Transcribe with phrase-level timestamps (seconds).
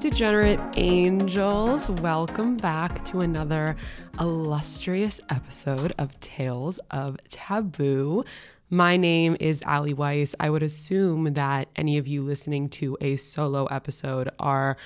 [0.00, 1.88] Degenerate angels.
[1.88, 3.76] Welcome back to another
[4.18, 8.24] illustrious episode of Tales of Taboo.
[8.70, 10.34] My name is Ali Weiss.
[10.40, 14.76] I would assume that any of you listening to a solo episode are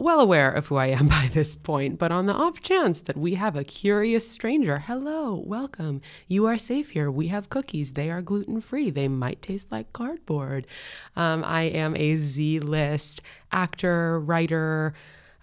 [0.00, 3.16] well aware of who I am by this point, but on the off chance that
[3.16, 6.00] we have a curious stranger, hello, welcome.
[6.26, 7.10] You are safe here.
[7.10, 7.92] We have cookies.
[7.92, 8.90] They are gluten free.
[8.90, 10.66] They might taste like cardboard.
[11.16, 13.20] Um, I am a Z list
[13.52, 14.94] actor, writer,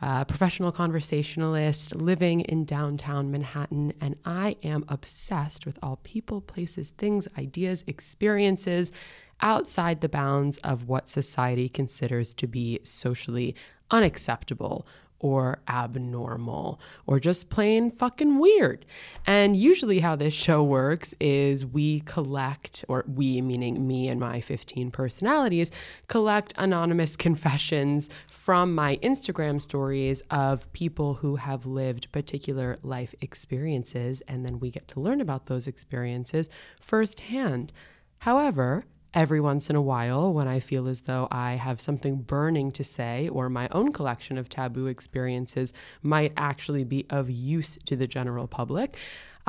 [0.01, 6.91] uh, professional conversationalist living in downtown Manhattan, and I am obsessed with all people, places,
[6.91, 8.91] things, ideas, experiences
[9.41, 13.55] outside the bounds of what society considers to be socially
[13.91, 14.85] unacceptable
[15.19, 18.85] or abnormal or just plain fucking weird.
[19.25, 24.41] And usually, how this show works is we collect, or we meaning me and my
[24.41, 25.71] 15 personalities,
[26.07, 34.21] collect anonymous confessions from my Instagram stories of people who have lived particular life experiences.
[34.27, 36.49] And then we get to learn about those experiences
[36.79, 37.73] firsthand.
[38.19, 42.71] However, every once in a while when I feel as though I have something burning
[42.73, 47.95] to say or my own collection of taboo experiences might actually be of use to
[47.95, 48.97] the general public.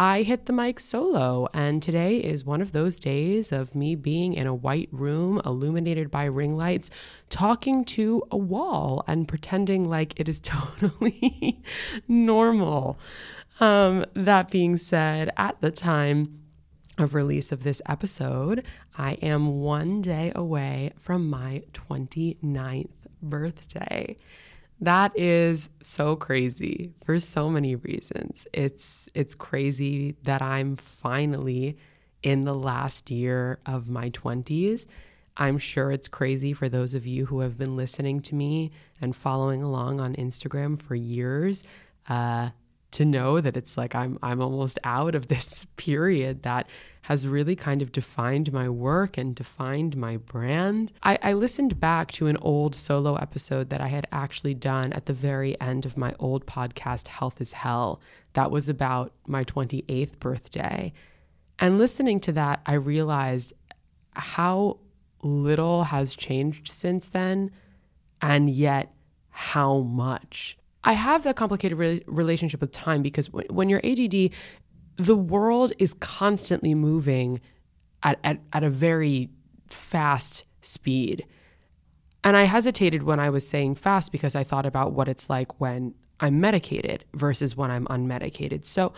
[0.00, 4.32] I hit the mic solo, and today is one of those days of me being
[4.32, 6.88] in a white room illuminated by ring lights,
[7.30, 11.60] talking to a wall and pretending like it is totally
[12.06, 12.96] normal.
[13.58, 16.42] Um, that being said, at the time,
[16.98, 18.64] of release of this episode,
[18.96, 22.88] I am one day away from my 29th
[23.22, 24.16] birthday.
[24.80, 28.46] That is so crazy for so many reasons.
[28.52, 31.76] It's it's crazy that I'm finally
[32.22, 34.86] in the last year of my 20s.
[35.36, 39.14] I'm sure it's crazy for those of you who have been listening to me and
[39.14, 41.62] following along on Instagram for years.
[42.08, 42.50] Uh,
[42.90, 46.68] to know that it's like I'm I'm almost out of this period that
[47.02, 50.92] has really kind of defined my work and defined my brand.
[51.02, 55.06] I, I listened back to an old solo episode that I had actually done at
[55.06, 58.00] the very end of my old podcast, Health is Hell.
[58.34, 60.92] That was about my 28th birthday.
[61.58, 63.54] And listening to that, I realized
[64.12, 64.78] how
[65.22, 67.50] little has changed since then,
[68.20, 68.92] and yet
[69.30, 70.58] how much.
[70.88, 74.30] I have that complicated re- relationship with time because when, when you're ADD,
[74.96, 77.42] the world is constantly moving
[78.02, 79.28] at, at, at a very
[79.68, 81.26] fast speed.
[82.24, 85.60] And I hesitated when I was saying fast because I thought about what it's like
[85.60, 88.64] when I'm medicated versus when I'm unmedicated.
[88.64, 88.94] So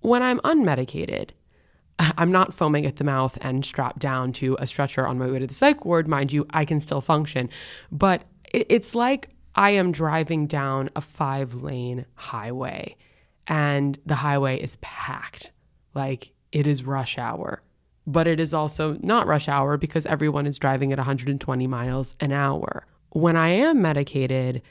[0.00, 1.30] when I'm unmedicated,
[1.98, 5.38] I'm not foaming at the mouth and strapped down to a stretcher on my way
[5.38, 6.06] to the psych ward.
[6.06, 7.48] Mind you, I can still function.
[7.90, 12.96] But it's like I am driving down a five lane highway
[13.46, 15.52] and the highway is packed.
[15.94, 17.62] Like it is rush hour,
[18.06, 22.32] but it is also not rush hour because everyone is driving at 120 miles an
[22.32, 22.86] hour.
[23.10, 24.62] When I am medicated,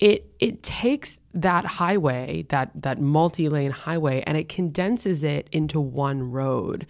[0.00, 6.30] it it takes that highway, that that multi-lane highway and it condenses it into one
[6.30, 6.86] road.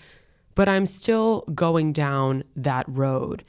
[0.54, 3.44] But I'm still going down that road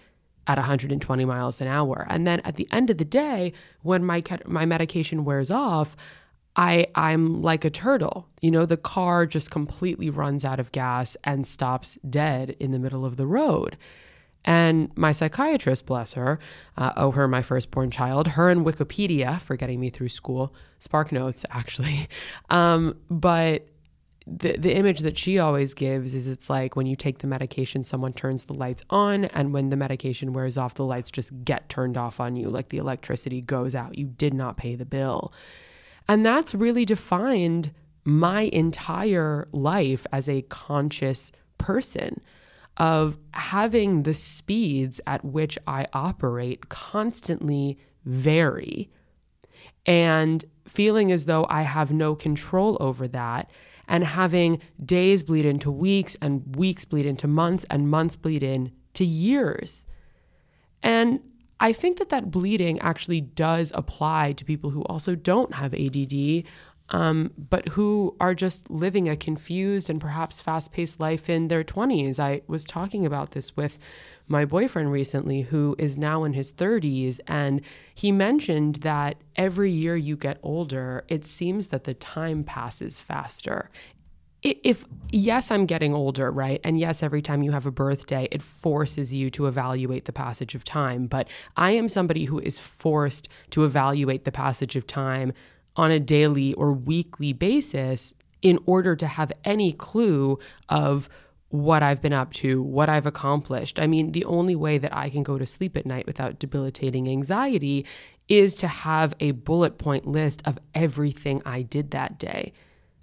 [0.49, 2.07] at 120 miles an hour.
[2.09, 5.95] And then at the end of the day, when my my medication wears off,
[6.55, 8.27] I I'm like a turtle.
[8.41, 12.79] You know, the car just completely runs out of gas and stops dead in the
[12.79, 13.77] middle of the road.
[14.43, 16.39] And my psychiatrist, bless her,
[16.77, 21.11] uh, owe her my firstborn child, her and Wikipedia for getting me through school, Spark
[21.11, 22.09] Notes actually.
[22.49, 23.67] Um, but
[24.37, 27.83] the the image that she always gives is it's like when you take the medication
[27.83, 31.67] someone turns the lights on and when the medication wears off the lights just get
[31.69, 33.97] turned off on you like the electricity goes out.
[33.97, 35.33] You did not pay the bill.
[36.07, 37.71] And that's really defined
[38.03, 42.21] my entire life as a conscious person
[42.77, 48.89] of having the speeds at which I operate constantly vary.
[49.85, 53.49] And feeling as though I have no control over that
[53.89, 59.03] and having days bleed into weeks and weeks bleed into months and months bleed into
[59.03, 59.85] years.
[60.81, 61.19] And
[61.59, 66.43] I think that that bleeding actually does apply to people who also don't have ADD,
[66.89, 71.63] um, but who are just living a confused and perhaps fast paced life in their
[71.63, 72.19] 20s.
[72.19, 73.79] I was talking about this with
[74.29, 77.61] my boyfriend recently, who is now in his 30s, and
[77.95, 83.69] he mentioned that every year you get older, it seems that the time passes faster.
[84.41, 86.61] if yes, I'm getting older, right?
[86.63, 90.55] And yes, every time you have a birthday, it forces you to evaluate the passage
[90.55, 91.07] of time.
[91.07, 91.27] But
[91.57, 95.33] I am somebody who is forced to evaluate the passage of time
[95.75, 100.39] on a daily or weekly basis in order to have any clue
[100.69, 101.09] of
[101.49, 103.79] what I've been up to, what I've accomplished.
[103.79, 107.09] I mean, the only way that I can go to sleep at night without debilitating
[107.09, 107.85] anxiety
[108.27, 112.53] is to have a bullet point list of everything I did that day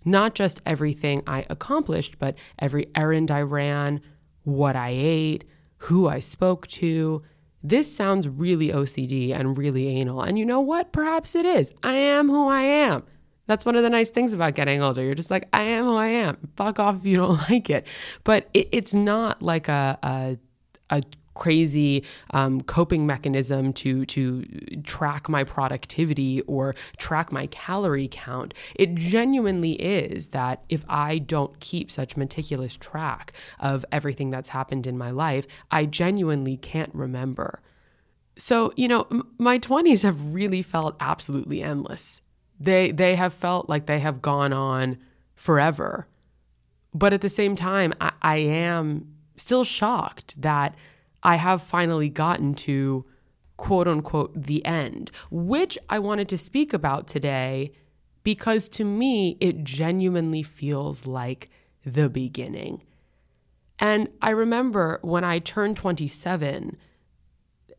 [0.06, 4.00] not just everything I accomplished, but every errand I ran,
[4.44, 5.44] what I ate,
[5.78, 7.22] who I spoke to.
[7.62, 10.22] This sounds really OCD and really anal.
[10.22, 10.92] And you know what?
[10.92, 11.72] Perhaps it is.
[11.82, 13.02] I am who I am.
[13.46, 15.02] That's one of the nice things about getting older.
[15.02, 16.36] You're just like, I am who I am.
[16.56, 17.86] Fuck off if you don't like it.
[18.24, 20.38] But it, it's not like a, a,
[20.90, 21.02] a
[21.36, 24.42] crazy um, coping mechanism to to
[24.82, 28.54] track my productivity or track my calorie count.
[28.74, 34.86] It genuinely is that if I don't keep such meticulous track of everything that's happened
[34.86, 37.60] in my life, I genuinely can't remember.
[38.38, 42.20] So, you know, m- my 20s have really felt absolutely endless.
[42.58, 44.98] They they have felt like they have gone on
[45.34, 46.08] forever.
[46.94, 50.74] But at the same time, I, I am still shocked that
[51.22, 53.04] I have finally gotten to
[53.56, 57.72] quote unquote the end, which I wanted to speak about today
[58.22, 61.48] because to me, it genuinely feels like
[61.84, 62.82] the beginning.
[63.78, 66.76] And I remember when I turned 27,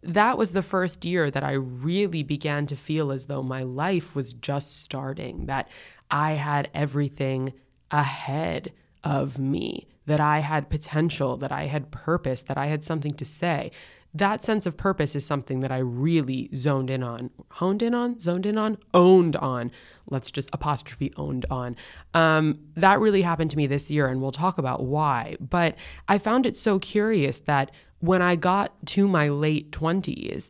[0.08, 4.16] that was the first year that I really began to feel as though my life
[4.16, 5.68] was just starting, that
[6.10, 7.54] I had everything
[7.92, 8.72] ahead
[9.04, 13.26] of me, that I had potential, that I had purpose, that I had something to
[13.26, 13.72] say.
[14.14, 18.20] That sense of purpose is something that I really zoned in on, honed in on,
[18.22, 19.72] zoned in on, owned on.
[20.10, 21.76] Let's just apostrophe owned on.
[22.14, 25.36] Um, that really happened to me this year, and we'll talk about why.
[25.42, 25.76] But
[26.08, 30.50] I found it so curious that when I got to my late 20s,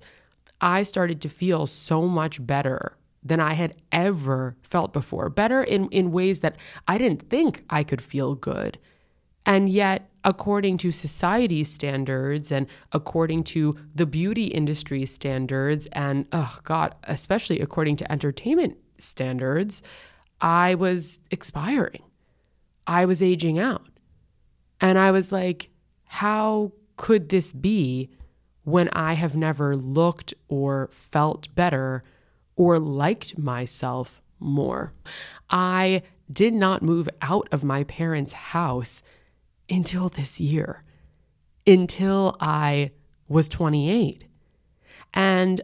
[0.59, 5.29] I started to feel so much better than I had ever felt before.
[5.29, 6.55] Better in, in ways that
[6.87, 8.77] I didn't think I could feel good.
[9.45, 16.57] And yet, according to society's standards and according to the beauty industry standards, and oh
[16.63, 19.83] God, especially according to entertainment standards,
[20.41, 22.03] I was expiring.
[22.85, 23.87] I was aging out.
[24.81, 25.69] And I was like,
[26.05, 28.09] how could this be
[28.63, 32.03] when I have never looked or felt better
[32.55, 34.93] or liked myself more?
[35.49, 36.01] I
[36.31, 39.01] did not move out of my parents' house
[39.69, 40.83] until this year,
[41.65, 42.91] until I
[43.27, 44.25] was 28.
[45.13, 45.61] And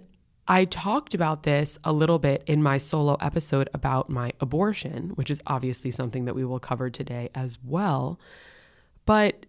[0.47, 5.31] I talked about this a little bit in my solo episode about my abortion, which
[5.31, 8.19] is obviously something that we will cover today as well.
[9.05, 9.45] But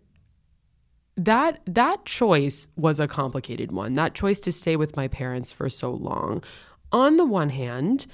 [1.17, 3.95] that that choice was a complicated one.
[3.95, 6.43] That choice to stay with my parents for so long.
[6.93, 8.07] On the one hand,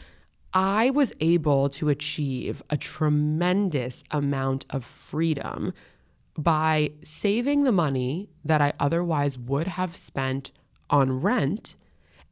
[0.53, 5.73] I was able to achieve a tremendous amount of freedom
[6.37, 10.51] by saving the money that I otherwise would have spent
[10.89, 11.77] on rent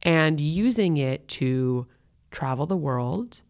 [0.01, 1.87] and using it to
[2.31, 3.41] travel the world,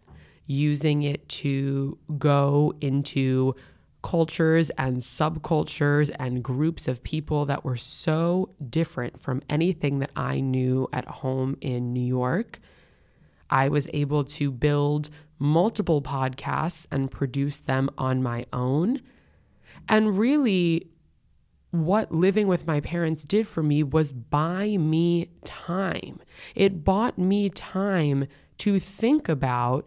[0.46, 3.56] using it to go into
[4.02, 10.40] cultures and subcultures and groups of people that were so different from anything that I
[10.40, 12.60] knew at home in New York.
[13.50, 19.02] I was able to build multiple podcasts and produce them on my own
[19.88, 20.88] and really,
[21.72, 26.20] what living with my parents did for me was buy me time.
[26.56, 28.28] It bought me time
[28.60, 29.86] to think about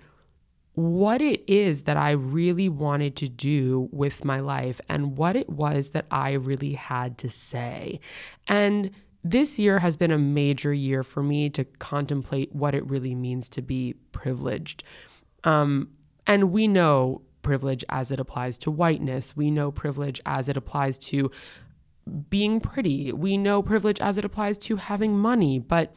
[0.75, 5.51] what it is that I really wanted to do with my life and what it
[5.51, 8.01] was that I really had to say.
[8.49, 8.91] And
[9.23, 13.49] this year has been a major year for me to contemplate what it really means
[13.51, 14.83] to be privileged.
[15.45, 15.91] Um,
[16.27, 19.37] and we know privilege as it applies to whiteness.
[19.37, 21.31] We know privilege as it applies to
[22.31, 23.13] being pretty.
[23.13, 25.95] We know privilege as it applies to having money, but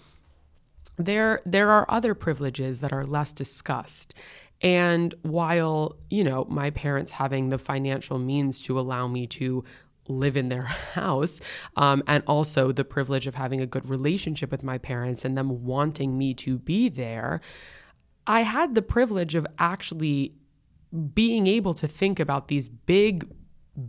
[0.97, 4.13] there there are other privileges that are less discussed.
[4.61, 9.63] And while, you know, my parents having the financial means to allow me to
[10.07, 11.41] live in their house
[11.75, 15.65] um, and also the privilege of having a good relationship with my parents and them
[15.65, 17.41] wanting me to be there,
[18.27, 20.33] I had the privilege of actually
[21.13, 23.27] being able to think about these big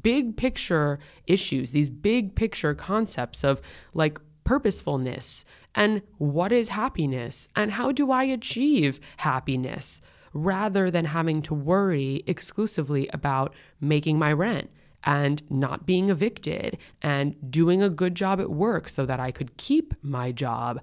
[0.03, 3.61] big picture issues, these big picture concepts of
[3.95, 5.45] like purposefulness
[5.77, 10.01] and what is happiness and how do I achieve happiness
[10.37, 14.71] rather than having to worry exclusively about making my rent
[15.05, 19.57] and not being evicted and doing a good job at work so that I could
[19.57, 20.81] keep my job,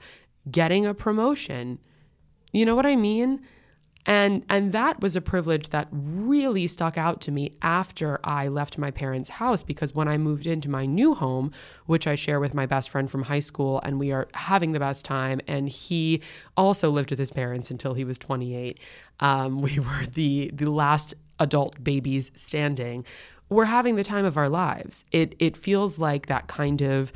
[0.50, 1.79] getting a promotion.
[2.51, 3.41] You know what I mean?
[4.05, 8.77] And and that was a privilege that really stuck out to me after I left
[8.77, 11.51] my parents' house because when I moved into my new home,
[11.86, 14.79] which I share with my best friend from high school and we are having the
[14.79, 16.22] best time and he
[16.57, 18.79] also lived with his parents until he was 28.
[19.22, 23.05] Um, we were the the last adult babies standing.
[23.50, 25.05] We're having the time of our lives.
[25.12, 27.13] It it feels like that kind of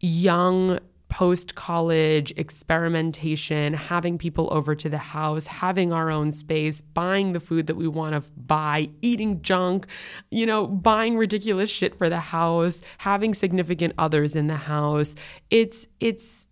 [0.00, 0.78] young
[1.10, 7.40] post college experimentation, having people over to the house, having our own space, buying the
[7.40, 9.86] food that we want to buy, eating junk,
[10.30, 15.14] you know, buying ridiculous shit for the house, having significant others in the house.
[15.50, 16.46] It's it's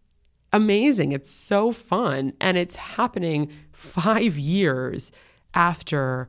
[0.52, 1.12] amazing.
[1.12, 5.12] It's so fun and it's happening 5 years
[5.54, 6.28] after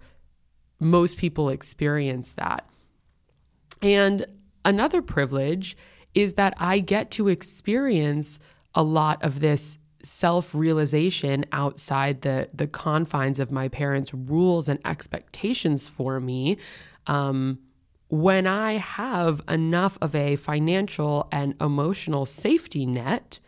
[0.79, 2.69] most people experience that.
[3.81, 4.25] And
[4.63, 5.75] another privilege
[6.13, 8.39] is that I get to experience
[8.75, 15.89] a lot of this self-realization outside the the confines of my parents' rules and expectations
[15.89, 16.57] for me
[17.07, 17.59] um,
[18.07, 23.39] when I have enough of a financial and emotional safety net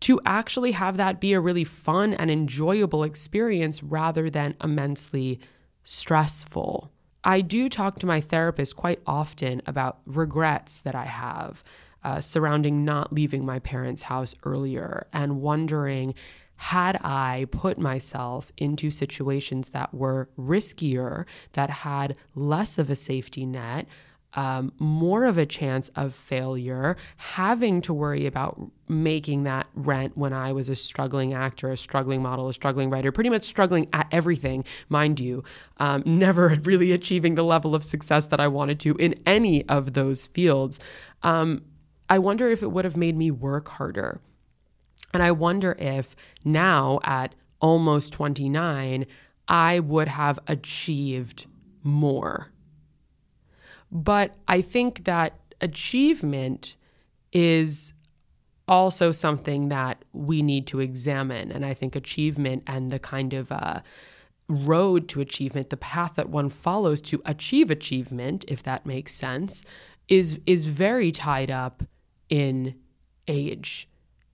[0.00, 5.38] to actually have that be a really fun and enjoyable experience rather than immensely
[5.84, 6.90] stressful.
[7.24, 11.62] I do talk to my therapist quite often about regrets that I have
[12.04, 16.14] uh, surrounding not leaving my parents' house earlier and wondering
[16.56, 21.24] had I put myself into situations that were riskier,
[21.54, 23.86] that had less of a safety net,
[24.34, 30.32] um, more of a chance of failure, having to worry about making that rent when
[30.32, 34.06] I was a struggling actor, a struggling model, a struggling writer, pretty much struggling at
[34.10, 35.44] everything, mind you,
[35.78, 39.92] um, never really achieving the level of success that I wanted to in any of
[39.94, 40.78] those fields.
[41.22, 41.64] Um,
[42.08, 44.20] I wonder if it would have made me work harder.
[45.14, 49.06] And I wonder if now at almost 29,
[49.46, 51.46] I would have achieved
[51.82, 52.51] more
[53.92, 56.76] but I think that achievement
[57.32, 57.92] is
[58.66, 61.52] also something that we need to examine.
[61.52, 63.80] And I think achievement and the kind of uh,
[64.48, 69.62] road to achievement, the path that one follows to achieve achievement, if that makes sense,
[70.08, 71.82] is is very tied up
[72.28, 72.74] in
[73.28, 73.88] age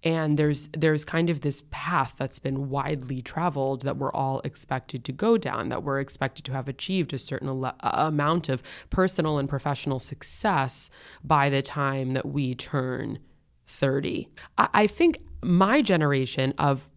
[0.05, 5.05] and there's there's kind of this path that's been widely traveled that we're all expected
[5.05, 9.39] to go down that we're expected to have achieved a certain al- amount of personal
[9.39, 10.89] and professional success
[11.25, 13.19] by the time that we turn
[13.67, 16.89] 30 I, I think my generation of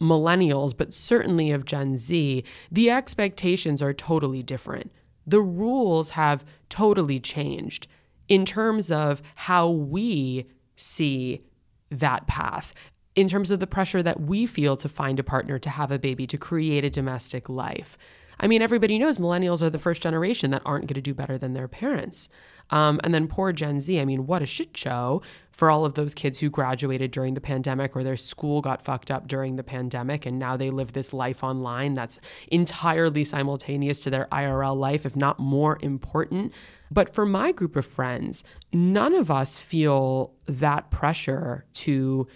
[0.00, 4.92] millennials but certainly of gen z the expectations are totally different.
[5.26, 7.86] The rules have totally changed
[8.28, 10.46] in terms of how we
[10.76, 11.42] see
[11.90, 12.74] that path
[13.14, 15.98] in terms of the pressure that we feel to find a partner, to have a
[15.98, 17.98] baby, to create a domestic life.
[18.40, 21.36] I mean, everybody knows millennials are the first generation that aren't going to do better
[21.36, 22.28] than their parents.
[22.70, 25.22] Um, and then poor Gen Z, I mean, what a shit show
[25.58, 29.10] for all of those kids who graduated during the pandemic or their school got fucked
[29.10, 34.08] up during the pandemic and now they live this life online that's entirely simultaneous to
[34.08, 36.52] their IRL life, if not more important.
[36.92, 42.28] But for my group of friends, none of us feel that pressure to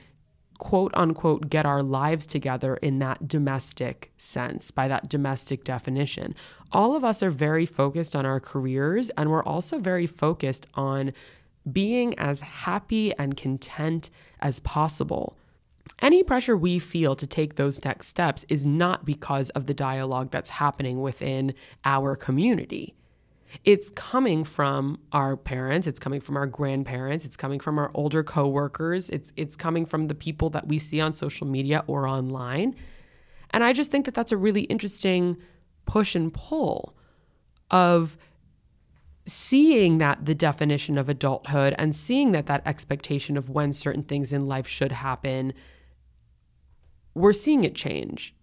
[0.58, 6.34] quote unquote get our lives together in that domestic sense, by that domestic definition.
[6.72, 11.12] All of us are very focused on our careers and we're also very focused on
[11.70, 15.36] being as happy and content as possible.
[16.00, 20.30] Any pressure we feel to take those next steps is not because of the dialogue
[20.30, 21.54] that's happening within
[21.84, 22.94] our community
[23.64, 28.22] it's coming from our parents, it's coming from our grandparents, it's coming from our older
[28.22, 32.74] coworkers, it's it's coming from the people that we see on social media or online.
[33.50, 35.36] And I just think that that's a really interesting
[35.84, 36.94] push and pull
[37.70, 38.16] of
[39.26, 44.32] seeing that the definition of adulthood and seeing that that expectation of when certain things
[44.32, 45.52] in life should happen
[47.14, 48.34] we're seeing it change.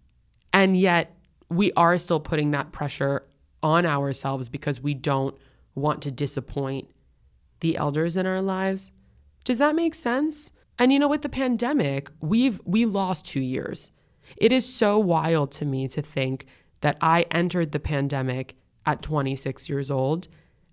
[0.52, 1.16] And yet
[1.48, 3.26] we are still putting that pressure
[3.62, 5.36] on ourselves because we don't
[5.74, 6.88] want to disappoint
[7.60, 8.90] the elders in our lives.
[9.44, 10.50] Does that make sense?
[10.78, 13.90] And you know, with the pandemic, we've we lost 2 years.
[14.36, 16.46] It is so wild to me to think
[16.80, 18.56] that I entered the pandemic
[18.86, 20.28] at 26 years old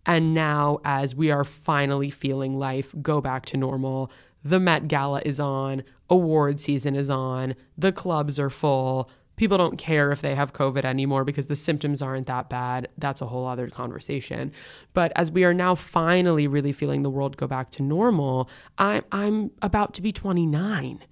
[0.08, 4.10] and now as we are finally feeling life go back to normal,
[4.44, 9.78] the Met Gala is on, award season is on, the clubs are full, people don't
[9.78, 12.90] care if they have COVID anymore because the symptoms aren't that bad.
[12.98, 14.52] That's a whole other conversation.
[14.94, 19.04] But as we are now finally really feeling the world go back to normal, I'm
[19.12, 21.04] I'm about to be 29.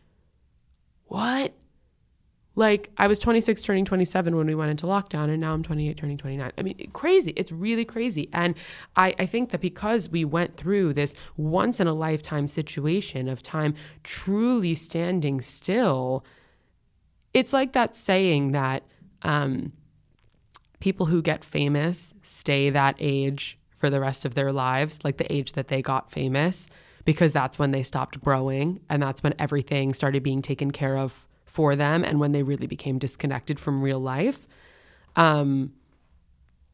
[1.05, 1.53] What?
[2.55, 5.97] Like I was 26 turning 27 when we went into lockdown and now I'm 28
[5.97, 6.51] turning 29.
[6.57, 7.33] I mean, crazy.
[7.35, 8.29] It's really crazy.
[8.31, 8.55] And
[8.95, 13.43] I, I think that because we went through this once in a lifetime situation of
[13.43, 16.23] time truly standing still,
[17.33, 18.83] it's like that saying that
[19.21, 19.73] um,
[20.79, 25.31] people who get famous stay that age for the rest of their lives, like the
[25.31, 26.69] age that they got famous,
[27.03, 31.27] because that's when they stopped growing and that's when everything started being taken care of
[31.55, 34.45] for them and when they really became disconnected from real life.
[35.15, 35.71] Um,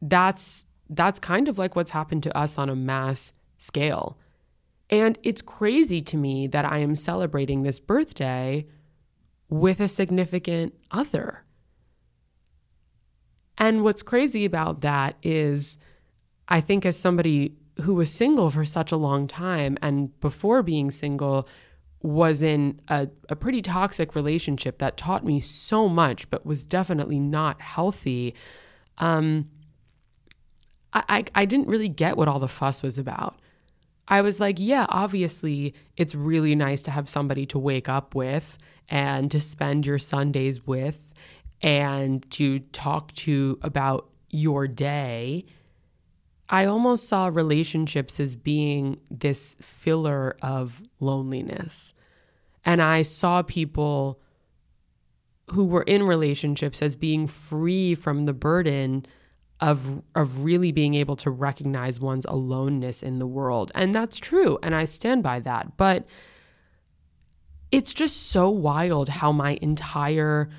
[0.00, 4.18] that's that's kind of like what's happened to us on a mass scale.
[4.90, 8.66] And it's crazy to me that I am celebrating this birthday
[9.48, 11.44] with a significant other.
[13.56, 15.78] And what's crazy about that is,
[16.48, 20.90] I think, as somebody who was single for such a long time and before being
[20.90, 21.46] single,
[22.02, 27.20] was in a, a pretty toxic relationship that taught me so much, but was definitely
[27.20, 28.34] not healthy.
[28.98, 29.48] Um,
[30.92, 33.38] I, I, I didn't really get what all the fuss was about.
[34.08, 38.58] I was like, yeah, obviously, it's really nice to have somebody to wake up with
[38.88, 41.14] and to spend your Sundays with
[41.62, 45.46] and to talk to about your day.
[46.48, 51.94] I almost saw relationships as being this filler of loneliness.
[52.64, 54.20] And I saw people
[55.50, 59.06] who were in relationships as being free from the burden
[59.60, 63.70] of of really being able to recognize one's aloneness in the world.
[63.74, 65.76] And that's true and I stand by that.
[65.76, 66.06] But
[67.70, 70.50] it's just so wild how my entire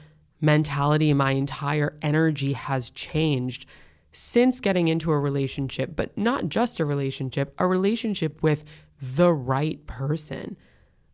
[0.41, 3.65] mentality, my entire energy has changed
[4.13, 8.63] since getting into a relationship, but not just a relationship, a relationship with
[9.01, 10.55] the right person,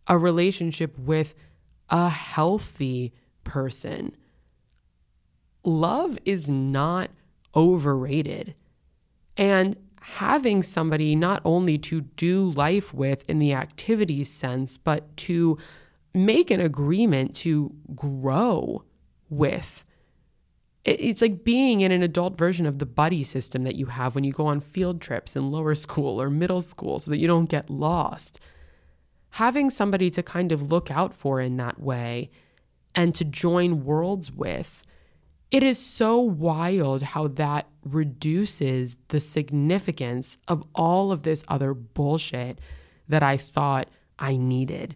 [0.08, 1.34] a relationship with
[1.90, 4.16] a healthy person.
[5.64, 7.10] Love is not
[7.56, 8.54] overrated.
[9.38, 15.58] And having somebody not only to do life with in the activities sense, but to
[16.14, 18.84] make an agreement to grow
[19.30, 19.86] with
[20.86, 24.24] it's like being in an adult version of the buddy system that you have when
[24.24, 27.50] you go on field trips in lower school or middle school so that you don't
[27.50, 28.40] get lost.
[29.32, 32.32] Having somebody to kind of look out for in that way
[32.96, 34.84] and to join worlds with,
[35.52, 42.60] it is so wild how that reduces the significance of all of this other bullshit
[43.08, 44.96] that I thought I needed.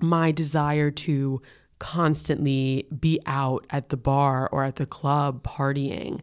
[0.00, 1.42] My desire to
[1.78, 6.20] constantly be out at the bar or at the club partying.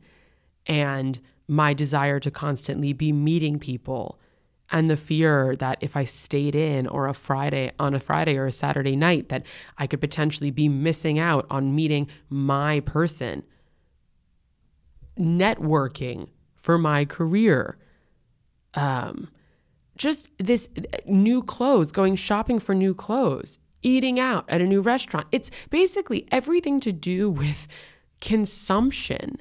[0.65, 4.19] And my desire to constantly be meeting people
[4.71, 8.47] and the fear that if I stayed in or a Friday on a Friday or
[8.47, 9.45] a Saturday night that
[9.77, 13.43] I could potentially be missing out on meeting my person.
[15.17, 17.77] Networking for my career.
[18.73, 19.29] Um
[19.97, 20.67] just this
[21.05, 25.27] new clothes going shopping for new clothes eating out at a new restaurant.
[25.31, 27.67] It's basically everything to do with
[28.19, 29.37] consumption.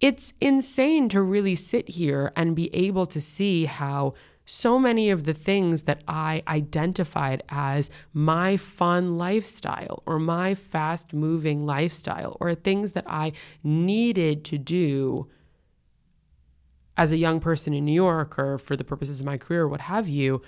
[0.00, 5.24] It's insane to really sit here and be able to see how so many of
[5.24, 12.54] the things that I identified as my fun lifestyle or my fast moving lifestyle or
[12.54, 15.28] things that I needed to do
[16.96, 19.82] as a young person in New York or for the purposes of my career, what
[19.82, 20.42] have you,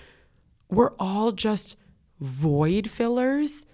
[0.69, 1.77] were all just
[2.21, 3.67] void fillers.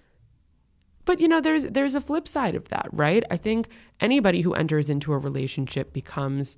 [1.05, 3.25] But you know, there's there's a flip side of that, right?
[3.31, 3.69] I think
[4.01, 6.57] anybody who enters into a relationship becomes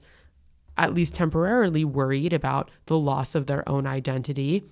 [0.77, 4.65] at least temporarily worried about the loss of their own identity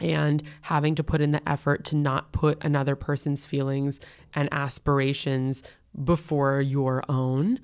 [0.00, 3.98] and having to put in the effort to not put another person's feelings
[4.34, 5.62] and aspirations
[6.04, 7.58] before your own.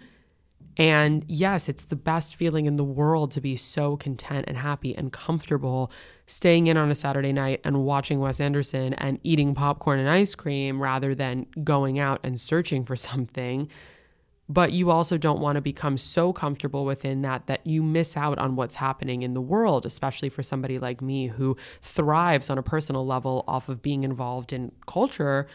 [0.76, 4.96] And yes, it's the best feeling in the world to be so content and happy
[4.96, 5.92] and comfortable
[6.26, 10.34] staying in on a Saturday night and watching Wes Anderson and eating popcorn and ice
[10.34, 13.68] cream rather than going out and searching for something.
[14.48, 18.38] But you also don't want to become so comfortable within that that you miss out
[18.38, 22.62] on what's happening in the world, especially for somebody like me who thrives on a
[22.62, 25.46] personal level off of being involved in culture.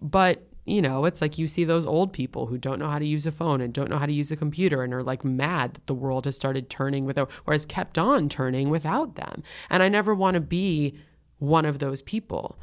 [0.00, 3.06] But you know, it's like you see those old people who don't know how to
[3.06, 5.74] use a phone and don't know how to use a computer and are like mad
[5.74, 9.42] that the world has started turning without or has kept on turning without them.
[9.68, 10.98] And I never want to be
[11.38, 12.58] one of those people.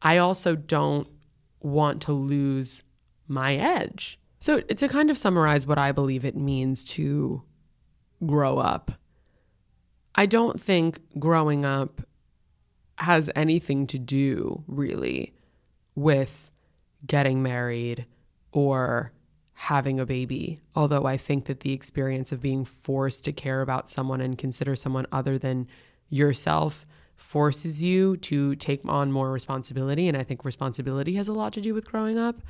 [0.00, 1.08] I also don't
[1.60, 2.84] want to lose
[3.28, 4.18] my edge.
[4.38, 7.42] So, to kind of summarize what I believe it means to
[8.24, 8.92] grow up,
[10.14, 12.02] I don't think growing up
[12.98, 15.34] has anything to do really
[15.94, 16.50] with
[17.04, 18.06] getting married
[18.52, 19.12] or
[19.52, 20.60] having a baby.
[20.74, 24.76] Although I think that the experience of being forced to care about someone and consider
[24.76, 25.66] someone other than
[26.08, 30.08] yourself forces you to take on more responsibility.
[30.08, 32.42] And I think responsibility has a lot to do with growing up.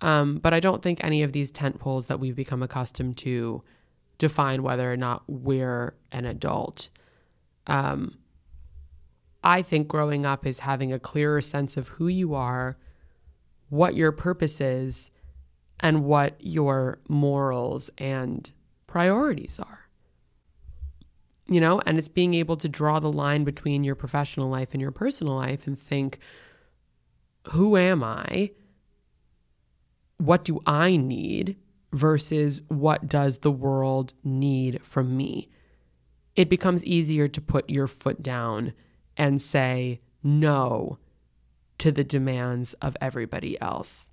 [0.00, 3.62] Um, but I don't think any of these tent poles that we've become accustomed to
[4.16, 6.88] define whether or not we're an adult.
[7.66, 8.16] Um,
[9.44, 12.78] I think growing up is having a clearer sense of who you are,
[13.70, 15.10] what your purpose is,
[15.80, 18.50] and what your morals and
[18.86, 19.88] priorities are.
[21.48, 24.80] You know, and it's being able to draw the line between your professional life and
[24.80, 26.18] your personal life and think,
[27.48, 28.50] who am I?
[30.18, 31.56] What do I need
[31.92, 35.48] versus what does the world need from me?
[36.36, 38.74] It becomes easier to put your foot down
[39.16, 40.98] and say no
[41.80, 44.08] to the demands of everybody else.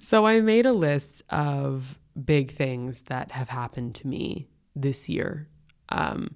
[0.00, 5.48] So I made a list of big things that have happened to me this year.
[5.90, 6.34] Um,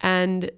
[0.00, 0.50] and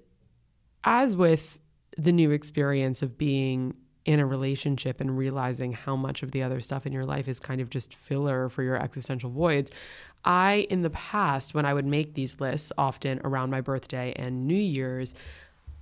[0.83, 1.59] as with
[1.97, 6.59] the new experience of being in a relationship and realizing how much of the other
[6.59, 9.71] stuff in your life is kind of just filler for your existential voids,
[10.25, 14.49] I, in the past, when I would make these lists, often around my birthday and
[14.49, 15.15] New Year's,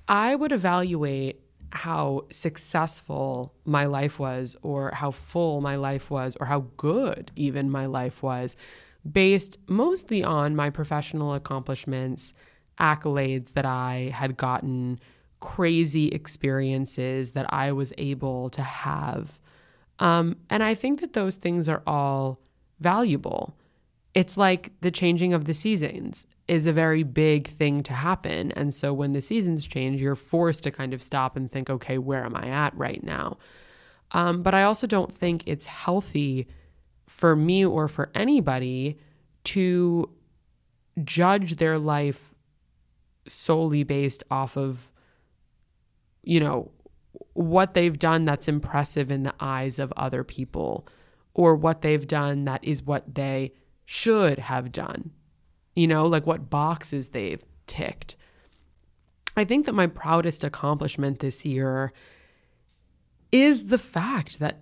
[0.08, 1.40] I would evaluate
[1.70, 7.70] how successful my life was, or how full my life was, or how good even
[7.70, 8.56] my life was,
[9.10, 12.32] based mostly on my professional accomplishments,
[12.80, 14.98] accolades that I had gotten,
[15.40, 19.38] crazy experiences that I was able to have.
[19.98, 22.40] Um, and I think that those things are all
[22.80, 23.54] valuable.
[24.18, 28.50] It's like the changing of the seasons is a very big thing to happen.
[28.50, 31.98] And so when the seasons change, you're forced to kind of stop and think, okay,
[31.98, 33.38] where am I at right now?
[34.10, 36.48] Um, but I also don't think it's healthy
[37.06, 38.98] for me or for anybody
[39.44, 40.10] to
[41.04, 42.34] judge their life
[43.28, 44.90] solely based off of,
[46.24, 46.72] you know,
[47.34, 50.88] what they've done that's impressive in the eyes of other people
[51.34, 53.52] or what they've done that is what they
[53.90, 55.10] should have done
[55.78, 58.16] you know, like what boxes they've ticked.
[59.36, 61.92] I think that my proudest accomplishment this year
[63.30, 64.58] is the fact that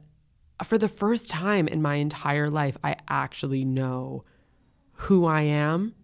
[0.63, 4.25] for the first time in my entire life, I actually know
[4.93, 5.95] who I am.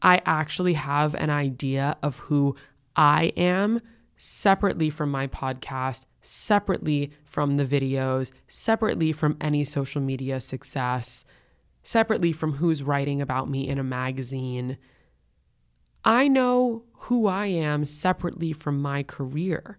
[0.00, 2.54] I actually have an idea of who
[2.94, 3.80] I am
[4.16, 11.24] separately from my podcast, separately from the videos, separately from any social media success
[11.86, 14.76] separately from who's writing about me in a magazine.
[16.04, 19.78] I know who I am separately from my career.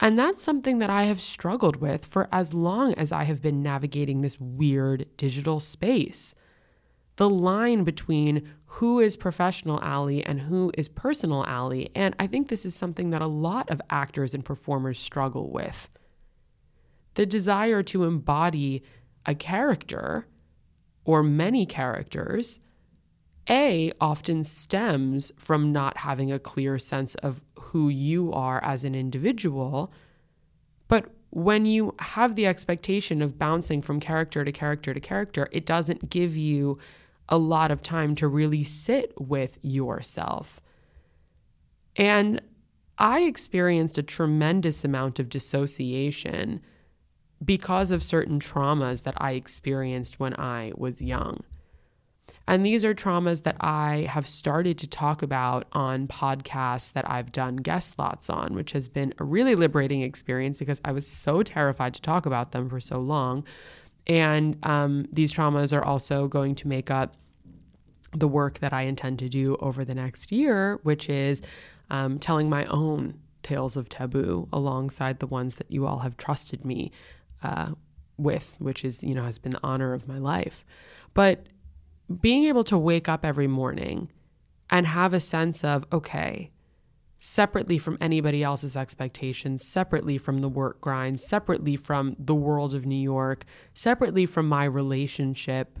[0.00, 3.62] And that's something that I have struggled with for as long as I have been
[3.62, 6.34] navigating this weird digital space.
[7.16, 11.90] The line between who is professional Allie and who is personal Allie.
[11.94, 15.90] And I think this is something that a lot of actors and performers struggle with.
[17.14, 18.82] The desire to embody
[19.26, 20.26] a character
[21.06, 22.58] or many characters,
[23.48, 28.94] A often stems from not having a clear sense of who you are as an
[28.94, 29.92] individual.
[30.88, 35.64] But when you have the expectation of bouncing from character to character to character, it
[35.64, 36.78] doesn't give you
[37.28, 40.60] a lot of time to really sit with yourself.
[41.94, 42.42] And
[42.98, 46.62] I experienced a tremendous amount of dissociation
[47.44, 51.44] because of certain traumas that I experienced when I was young.
[52.48, 57.32] And these are traumas that I have started to talk about on podcasts that I've
[57.32, 61.42] done guest slots on, which has been a really liberating experience because I was so
[61.42, 63.44] terrified to talk about them for so long.
[64.06, 67.16] And um, these traumas are also going to make up
[68.12, 71.42] the work that I intend to do over the next year, which is
[71.90, 76.64] um, telling my own tales of taboo alongside the ones that you all have trusted
[76.64, 76.92] me
[77.46, 77.70] uh,
[78.18, 80.64] with, which is, you know, has been the honor of my life.
[81.14, 81.46] But
[82.20, 84.10] being able to wake up every morning
[84.68, 86.50] and have a sense of, okay,
[87.18, 92.84] separately from anybody else's expectations, separately from the work grind, separately from the world of
[92.84, 95.78] New York, separately from my relationship,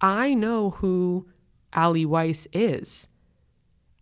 [0.00, 1.28] I know who
[1.72, 3.08] Ali Weiss is.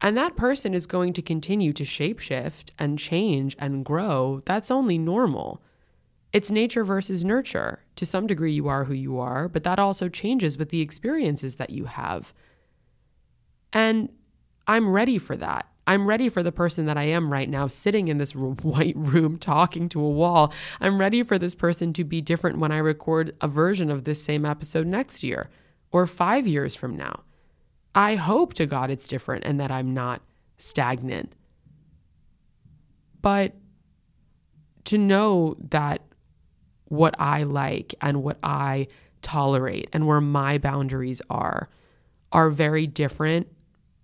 [0.03, 4.42] And that person is going to continue to shapeshift and change and grow.
[4.44, 5.62] That's only normal
[6.37, 7.81] It's nature versus nurture.
[7.94, 11.57] To some degree, you are who you are, but that also changes with the experiences
[11.57, 12.35] that you have.
[13.72, 14.11] And
[14.66, 15.66] I'm ready for that.
[15.87, 19.38] I'm ready for the person that I am right now, sitting in this white room
[19.38, 20.53] talking to a wall.
[20.79, 24.22] I'm ready for this person to be different when I record a version of this
[24.22, 25.49] same episode next year
[25.90, 27.22] or five years from now.
[27.94, 30.20] I hope to God it's different and that I'm not
[30.59, 31.35] stagnant.
[33.22, 33.55] But
[34.85, 36.03] to know that
[36.87, 38.88] what I like and what I
[39.22, 41.68] tolerate and where my boundaries are
[42.33, 43.49] are very different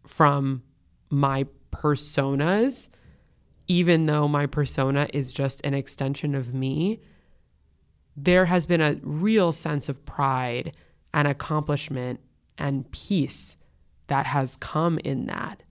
[0.07, 0.63] from
[1.11, 2.89] my personas,
[3.69, 7.01] even though my persona is just an extension of me,
[8.17, 10.77] there has been a real sense of pride
[11.15, 12.21] and accomplishment
[12.59, 13.57] and peace
[14.07, 15.63] that has come in that.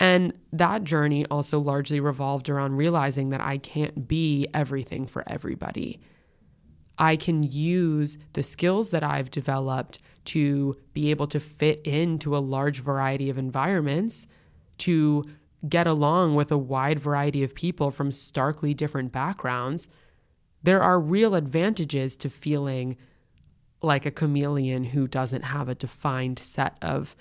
[0.00, 6.00] And that journey also largely revolved around realizing that I can't be everything for everybody.
[6.98, 12.38] I can use the skills that I've developed to be able to fit into a
[12.38, 14.26] large variety of environments,
[14.78, 15.24] to
[15.68, 19.86] get along with a wide variety of people from starkly different backgrounds.
[20.62, 22.96] There are real advantages to feeling
[23.82, 27.14] like a chameleon who doesn't have a defined set of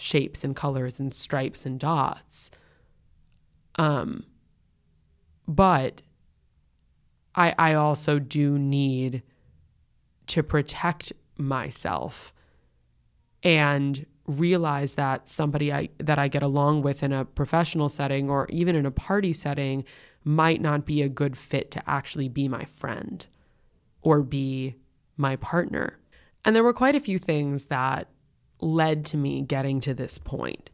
[0.00, 2.50] shapes and colors and stripes and dots.
[3.76, 4.24] Um,
[5.46, 6.02] but
[7.34, 9.22] I I also do need
[10.28, 12.32] to protect myself
[13.42, 18.46] and realize that somebody I that I get along with in a professional setting or
[18.50, 19.84] even in a party setting
[20.24, 23.26] might not be a good fit to actually be my friend
[24.02, 24.76] or be
[25.16, 25.98] my partner.
[26.44, 28.08] And there were quite a few things that
[28.62, 30.70] led to me getting to this point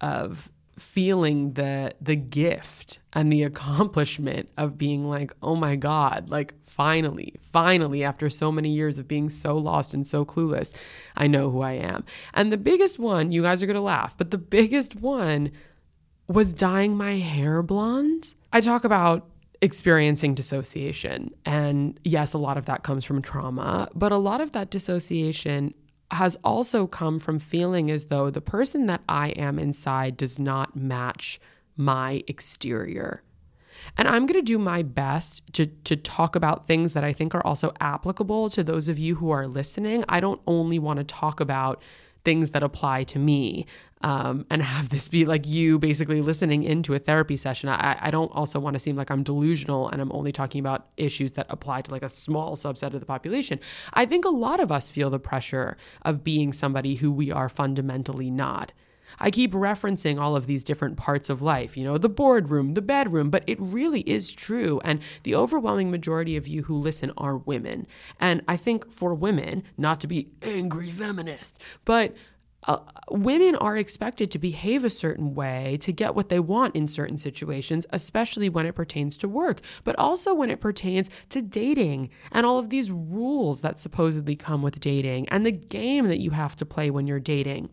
[0.00, 6.54] of feeling the the gift and the accomplishment of being like oh my god like
[6.64, 10.72] finally finally after so many years of being so lost and so clueless
[11.16, 12.04] i know who i am.
[12.34, 15.52] And the biggest one you guys are going to laugh but the biggest one
[16.28, 18.34] was dyeing my hair blonde.
[18.52, 19.28] I talk about
[19.60, 24.52] experiencing dissociation and yes a lot of that comes from trauma but a lot of
[24.52, 25.74] that dissociation
[26.12, 30.76] has also come from feeling as though the person that I am inside does not
[30.76, 31.40] match
[31.76, 33.22] my exterior.
[33.96, 37.34] And I'm going to do my best to, to talk about things that I think
[37.34, 40.04] are also applicable to those of you who are listening.
[40.08, 41.82] I don't only want to talk about
[42.24, 43.66] things that apply to me
[44.02, 47.68] um, and have this be like you basically listening into a therapy session.
[47.68, 50.88] I, I don't also want to seem like I'm delusional and I'm only talking about
[50.96, 53.60] issues that apply to like a small subset of the population.
[53.92, 57.48] I think a lot of us feel the pressure of being somebody who we are
[57.48, 58.72] fundamentally not.
[59.18, 62.82] I keep referencing all of these different parts of life, you know, the boardroom, the
[62.82, 64.80] bedroom, but it really is true.
[64.84, 67.86] And the overwhelming majority of you who listen are women.
[68.18, 72.14] And I think for women, not to be angry feminist, but
[72.64, 72.78] uh,
[73.10, 77.18] women are expected to behave a certain way to get what they want in certain
[77.18, 82.46] situations, especially when it pertains to work, but also when it pertains to dating and
[82.46, 86.54] all of these rules that supposedly come with dating and the game that you have
[86.56, 87.68] to play when you're dating.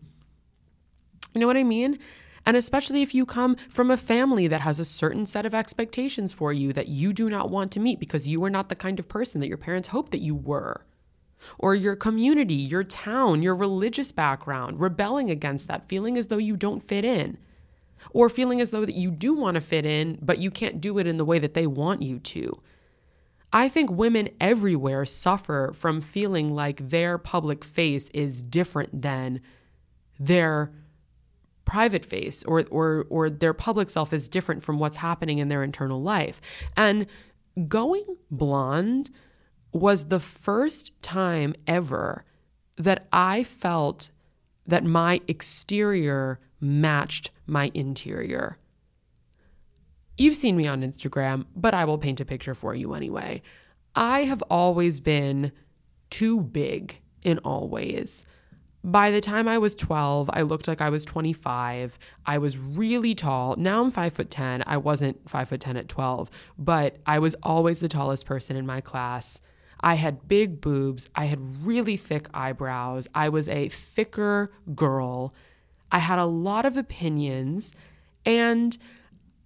[1.34, 1.98] You know what I mean?
[2.44, 6.32] And especially if you come from a family that has a certain set of expectations
[6.32, 8.98] for you that you do not want to meet because you are not the kind
[8.98, 10.84] of person that your parents hoped that you were
[11.58, 16.56] or your community, your town, your religious background, rebelling against that, feeling as though you
[16.56, 17.38] don't fit in,
[18.10, 20.98] or feeling as though that you do want to fit in, but you can't do
[20.98, 22.60] it in the way that they want you to.
[23.52, 29.40] I think women everywhere suffer from feeling like their public face is different than
[30.18, 30.72] their
[31.64, 35.62] private face or or or their public self is different from what's happening in their
[35.62, 36.40] internal life.
[36.76, 37.06] And
[37.68, 39.10] going blonde
[39.72, 42.24] was the first time ever
[42.76, 44.10] that I felt
[44.66, 48.58] that my exterior matched my interior.
[50.16, 53.42] You've seen me on Instagram, but I will paint a picture for you anyway.
[53.94, 55.52] I have always been
[56.10, 58.24] too big in all ways.
[58.82, 61.98] By the time I was 12, I looked like I was 25.
[62.24, 63.56] I was really tall.
[63.56, 64.62] Now I'm 5 foot 10.
[64.66, 68.66] I wasn't 5 foot 10 at 12, but I was always the tallest person in
[68.66, 69.40] my class.
[69.80, 71.08] I had big boobs.
[71.14, 73.08] I had really thick eyebrows.
[73.14, 75.34] I was a thicker girl.
[75.90, 77.72] I had a lot of opinions
[78.24, 78.76] and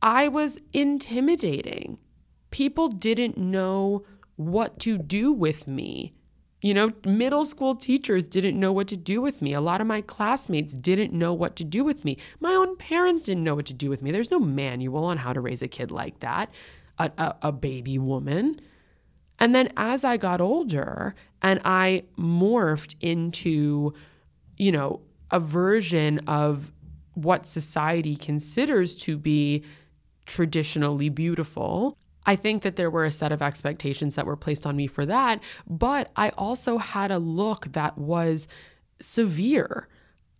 [0.02, 1.98] I was intimidating.
[2.50, 4.04] People didn't know
[4.36, 6.12] what to do with me.
[6.60, 9.52] You know, middle school teachers didn't know what to do with me.
[9.52, 12.16] A lot of my classmates didn't know what to do with me.
[12.40, 14.10] My own parents didn't know what to do with me.
[14.10, 16.50] There's no manual on how to raise a kid like that,
[16.98, 18.60] a, a, a baby woman.
[19.38, 23.92] And then as I got older and I morphed into,
[24.56, 26.72] you know, a version of
[27.14, 29.64] what society considers to be
[30.26, 34.76] traditionally beautiful, I think that there were a set of expectations that were placed on
[34.76, 38.48] me for that, but I also had a look that was
[39.00, 39.88] severe.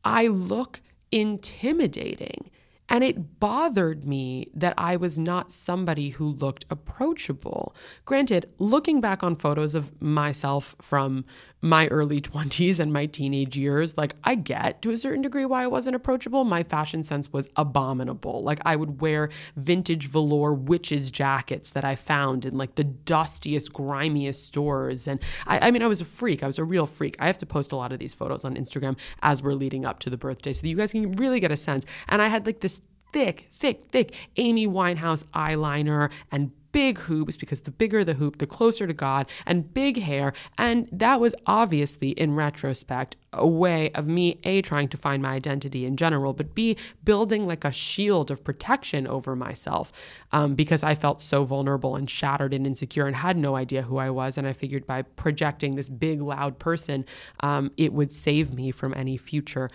[0.04, 0.80] I look
[1.12, 2.50] intimidating.
[2.88, 7.74] And it bothered me that I was not somebody who looked approachable.
[8.04, 11.24] Granted, looking back on photos of myself from
[11.64, 15.64] my early 20s and my teenage years, like I get to a certain degree why
[15.64, 16.44] I wasn't approachable.
[16.44, 18.42] My fashion sense was abominable.
[18.44, 23.72] Like I would wear vintage velour witches jackets that I found in like the dustiest,
[23.72, 25.08] grimiest stores.
[25.08, 26.42] And I, I mean, I was a freak.
[26.42, 27.16] I was a real freak.
[27.18, 30.00] I have to post a lot of these photos on Instagram as we're leading up
[30.00, 31.86] to the birthday so that you guys can really get a sense.
[32.08, 32.78] And I had like this
[33.14, 38.48] thick, thick, thick Amy Winehouse eyeliner and big hoops because the bigger the hoop, the
[38.48, 40.32] closer to God, and big hair.
[40.58, 45.34] And that was obviously, in retrospect, a way of me, A, trying to find my
[45.34, 49.92] identity in general, but B, building like a shield of protection over myself
[50.32, 53.98] um, because I felt so vulnerable and shattered and insecure and had no idea who
[53.98, 54.36] I was.
[54.36, 57.04] And I figured by projecting this big, loud person,
[57.38, 59.70] um, it would save me from any future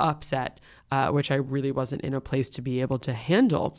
[0.00, 0.58] upset,
[0.90, 3.78] uh, which I really wasn't in a place to be able to handle.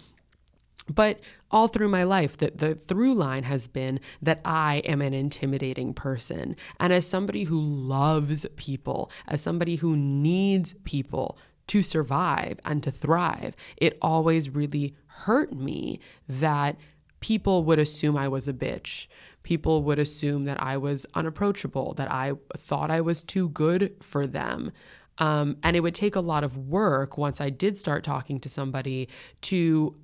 [0.89, 1.19] But
[1.53, 5.93] all through my life, the, the through line has been that I am an intimidating
[5.93, 6.55] person.
[6.79, 11.37] And as somebody who loves people, as somebody who needs people
[11.67, 16.75] to survive and to thrive, it always really hurt me that
[17.19, 19.07] people would assume I was a bitch.
[19.43, 24.25] People would assume that I was unapproachable, that I thought I was too good for
[24.25, 24.71] them.
[25.19, 28.49] Um, and it would take a lot of work once I did start talking to
[28.49, 29.07] somebody
[29.41, 29.95] to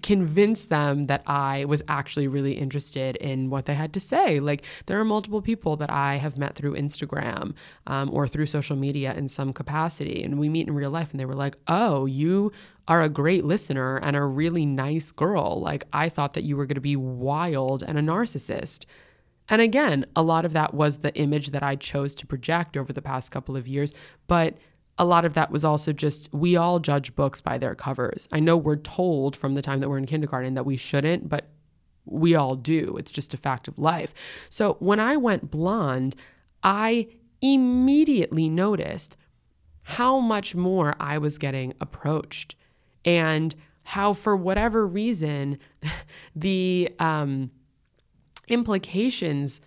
[0.00, 4.40] convince them that I was actually really interested in what they had to say.
[4.40, 7.54] Like, there are multiple people that I have met through Instagram
[7.86, 11.20] um, or through social media in some capacity, and we meet in real life, and
[11.20, 12.52] they were like, Oh, you
[12.86, 15.60] are a great listener and a really nice girl.
[15.60, 18.86] Like, I thought that you were going to be wild and a narcissist.
[19.48, 22.92] And again, a lot of that was the image that I chose to project over
[22.92, 23.92] the past couple of years,
[24.26, 24.56] but
[24.98, 28.28] a lot of that was also just we all judge books by their covers.
[28.32, 31.48] I know we're told from the time that we're in kindergarten that we shouldn't, but
[32.04, 32.96] we all do.
[32.98, 34.12] It's just a fact of life.
[34.48, 36.16] So when I went blonde,
[36.62, 37.08] I
[37.40, 39.16] immediately noticed
[39.82, 42.56] how much more I was getting approached
[43.04, 45.58] and how, for whatever reason,
[46.36, 47.50] the um,
[48.48, 49.60] implications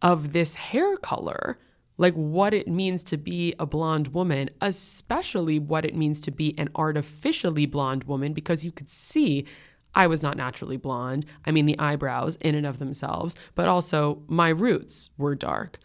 [0.00, 1.58] of this hair color
[1.98, 6.54] like what it means to be a blonde woman, especially what it means to be
[6.58, 9.46] an artificially blonde woman, because you could see
[9.94, 11.24] I was not naturally blonde.
[11.46, 15.78] I mean, the eyebrows in and of themselves, but also my roots were dark.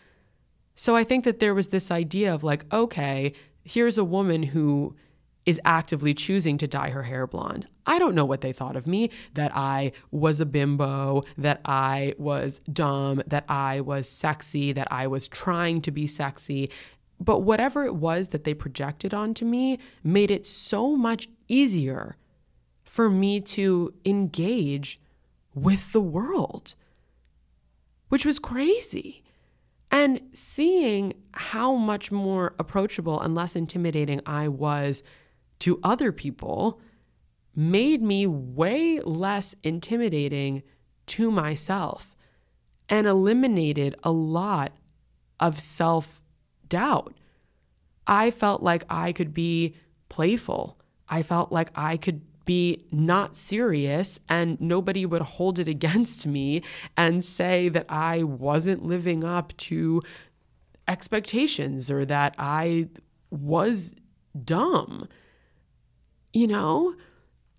[0.76, 4.96] So I think that there was this idea of like, okay, here's a woman who
[5.46, 7.68] is actively choosing to dye her hair blonde.
[7.86, 12.14] I don't know what they thought of me that I was a bimbo, that I
[12.18, 16.70] was dumb, that I was sexy, that I was trying to be sexy.
[17.20, 22.18] But whatever it was that they projected onto me made it so much easier
[22.84, 25.00] for me to engage
[25.54, 26.76] with the world,
[28.10, 29.24] which was crazy.
[29.92, 35.04] And seeing how much more approachable and less intimidating I was
[35.60, 36.80] to other people
[37.56, 40.64] made me way less intimidating
[41.08, 42.16] to myself
[42.88, 44.74] and eliminated a lot
[45.40, 46.22] of self
[46.68, 47.14] doubt.
[48.08, 49.76] I felt like I could be
[50.10, 50.78] playful.
[51.08, 56.64] I felt like I could be not serious and nobody would hold it against me
[56.98, 60.02] and say that I wasn't living up to
[60.88, 62.88] expectations or that I
[63.30, 63.94] was
[64.44, 65.08] dumb
[66.34, 66.96] you know?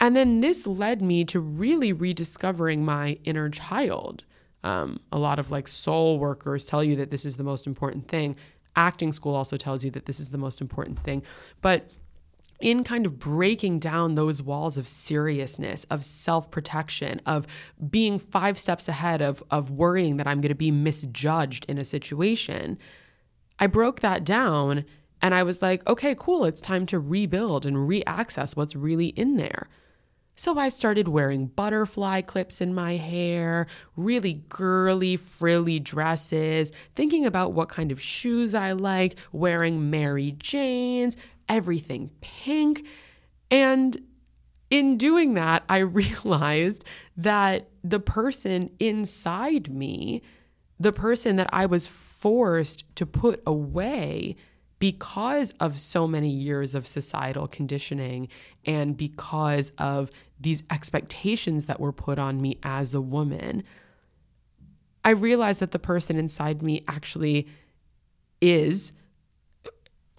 [0.02, 4.24] And then this led me to really rediscovering my inner child.
[4.64, 8.08] Um, a lot of like soul workers tell you that this is the most important
[8.08, 8.34] thing.
[8.74, 11.22] Acting school also tells you that this is the most important thing.
[11.60, 11.88] But
[12.58, 17.46] in kind of breaking down those walls of seriousness, of self protection, of
[17.88, 21.84] being five steps ahead, of, of worrying that I'm going to be misjudged in a
[21.84, 22.76] situation,
[23.60, 24.84] I broke that down
[25.20, 29.08] and I was like, okay, cool, it's time to rebuild and re access what's really
[29.08, 29.68] in there.
[30.42, 37.52] So I started wearing butterfly clips in my hair, really girly, frilly dresses, thinking about
[37.52, 41.16] what kind of shoes I like, wearing Mary Janes,
[41.48, 42.84] everything pink.
[43.52, 43.96] And
[44.68, 46.84] in doing that, I realized
[47.16, 50.22] that the person inside me
[50.80, 54.34] the person that I was forced to put away
[54.82, 58.26] because of so many years of societal conditioning
[58.64, 60.10] and because of
[60.42, 63.62] these expectations that were put on me as a woman,
[65.04, 67.48] I realized that the person inside me actually
[68.40, 68.92] is,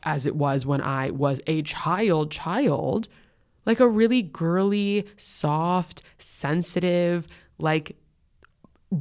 [0.03, 3.07] as it was when I was a child, child,
[3.65, 7.95] like a really girly, soft, sensitive, like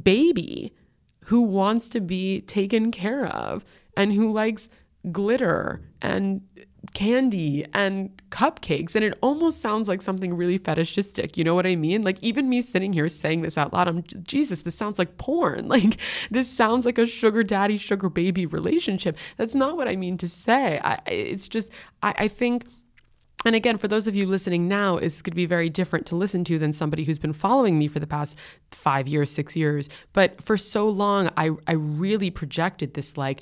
[0.01, 0.73] baby
[1.25, 3.63] who wants to be taken care of
[3.95, 4.69] and who likes
[5.11, 6.41] glitter and
[6.93, 11.75] candy and cupcakes and it almost sounds like something really fetishistic you know what i
[11.75, 12.01] mean?
[12.03, 15.67] Like even me sitting here saying this out loud i'm jesus this sounds like porn.
[15.73, 15.97] Like
[16.29, 19.17] this sounds like a sugar daddy sugar baby relationship.
[19.37, 20.79] That's not what i mean to say.
[20.83, 21.71] I, it's just
[22.03, 22.65] I, I think
[23.45, 26.15] and again, for those of you listening now, it's going to be very different to
[26.15, 28.37] listen to than somebody who's been following me for the past
[28.71, 29.89] five years, six years.
[30.13, 33.41] But for so long, I, I really projected this like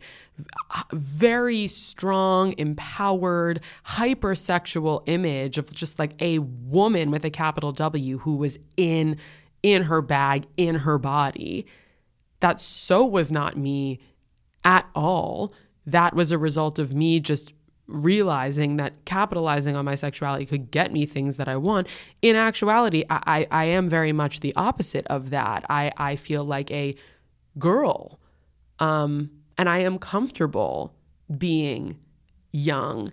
[0.92, 8.36] very strong, empowered, hypersexual image of just like a woman with a capital W who
[8.36, 9.18] was in
[9.64, 11.68] in her bag, in her body.
[12.40, 14.00] That so was not me
[14.64, 15.54] at all.
[15.86, 17.54] That was a result of me just
[17.92, 21.88] realizing that capitalizing on my sexuality could get me things that I want.
[22.22, 25.66] In actuality, I, I, I am very much the opposite of that.
[25.70, 26.96] I, I feel like a
[27.60, 28.20] girl.
[28.80, 30.96] Um, and I am comfortable
[31.38, 31.98] being
[32.52, 33.12] young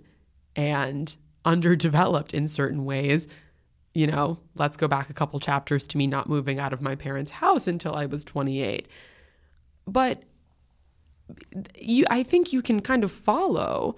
[0.55, 1.15] and
[1.45, 3.27] underdeveloped in certain ways.
[3.93, 6.95] You know, let's go back a couple chapters to me not moving out of my
[6.95, 8.87] parents' house until I was 28.
[9.85, 10.23] But
[11.75, 13.95] you I think you can kind of follow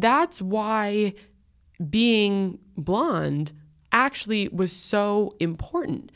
[0.00, 1.14] that's why
[1.90, 3.52] being blonde
[3.92, 6.10] actually was so important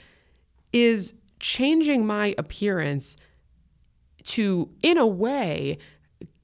[0.73, 3.17] is changing my appearance
[4.25, 5.79] to in a way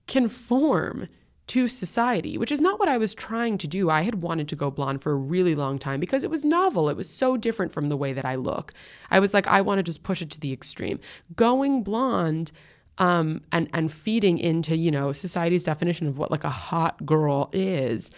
[0.06, 1.08] conform
[1.46, 3.90] to society, which is not what I was trying to do.
[3.90, 6.88] I had wanted to go blonde for a really long time because it was novel.
[6.88, 8.72] It was so different from the way that I look.
[9.10, 11.00] I was like, I want to just push it to the extreme.
[11.36, 12.50] Going blonde
[12.98, 17.50] um, and and feeding into you know society's definition of what like a hot girl
[17.52, 18.10] is,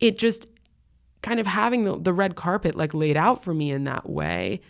[0.00, 0.46] it just
[1.22, 4.60] kind of having the, the red carpet like laid out for me in that way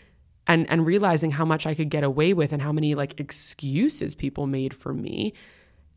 [0.46, 4.14] and and realizing how much I could get away with and how many like excuses
[4.14, 5.32] people made for me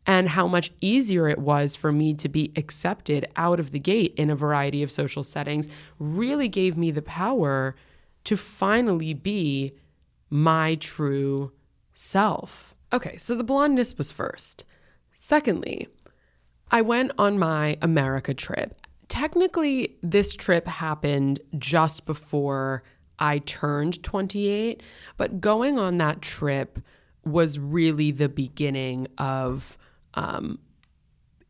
[0.06, 4.14] and how much easier it was for me to be accepted out of the gate
[4.16, 5.68] in a variety of social settings
[5.98, 7.74] really gave me the power
[8.24, 9.72] to finally be
[10.30, 11.52] my true
[11.92, 12.75] self.
[12.92, 14.64] Okay, so the blondness was first.
[15.16, 15.88] Secondly,
[16.70, 18.80] I went on my America trip.
[19.08, 22.82] Technically, this trip happened just before
[23.18, 24.82] I turned 28,
[25.16, 26.78] but going on that trip
[27.24, 29.78] was really the beginning of
[30.14, 30.58] um,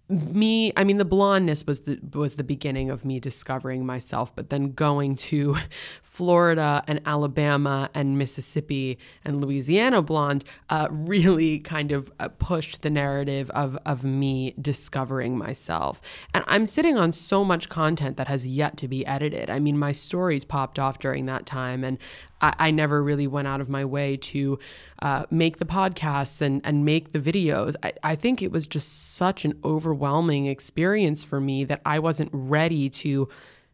[0.08, 4.50] me i mean the blondness was the was the beginning of me discovering myself but
[4.50, 5.56] then going to
[6.02, 12.90] florida and alabama and mississippi and louisiana blonde uh, really kind of uh, pushed the
[12.90, 16.00] narrative of of me discovering myself.
[16.34, 19.50] And i'm sitting on so much content that has yet to be edited.
[19.50, 21.98] I mean my stories popped off during that time and
[22.40, 24.58] I, I never really went out of my way to
[25.02, 27.74] uh, make the podcasts and, and make the videos.
[27.82, 32.30] I, I think it was just such an overwhelming experience for me that I wasn't
[32.32, 33.28] ready to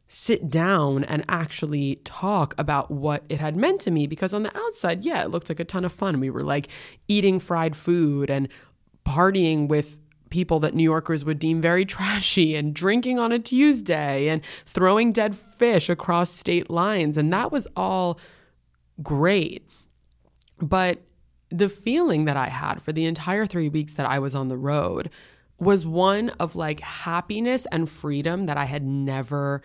[0.08, 4.54] sit down and actually talk about what it had meant to me because on the
[4.56, 6.20] outside, yeah, it looked like a ton of fun.
[6.20, 6.68] We were like
[7.08, 8.48] eating fried food and
[9.06, 9.96] partying with
[10.28, 15.12] people that New Yorkers would deem very trashy and drinking on a Tuesday and throwing
[15.12, 17.16] dead fish across state lines.
[17.16, 18.18] And that was all
[19.00, 19.66] great.
[20.58, 21.02] But
[21.50, 24.56] the feeling that I had for the entire three weeks that I was on the
[24.56, 25.10] road
[25.58, 29.62] was one of like happiness and freedom that I had never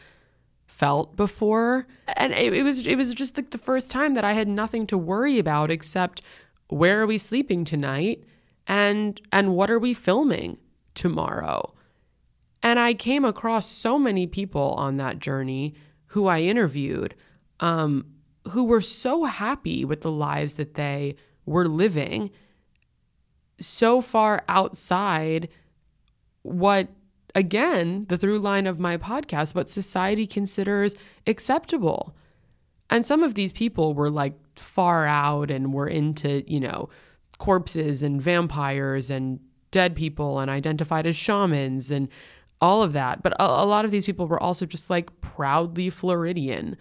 [0.67, 4.33] felt before and it, it, was it was just like the first time that I
[4.33, 6.21] had nothing to worry about except
[6.67, 8.25] where are we sleeping tonight
[8.67, 10.57] and and what are we filming
[10.93, 11.73] tomorrow
[12.61, 15.73] and I came across so many people on that journey
[16.07, 17.15] who I interviewed
[17.61, 18.05] um,
[18.49, 22.29] who were so happy with the lives that they were living
[23.59, 25.49] so far outside
[26.43, 26.87] what
[27.35, 30.95] again the through line of my podcast what society considers
[31.25, 32.15] acceptable.
[32.89, 36.89] And some of these people were like far out and were into you know
[37.37, 39.39] corpses and vampires and
[39.71, 42.07] dead people and identified as shamans and
[42.59, 43.21] all of that.
[43.21, 46.77] But a, a lot of these people were also just like proudly floridian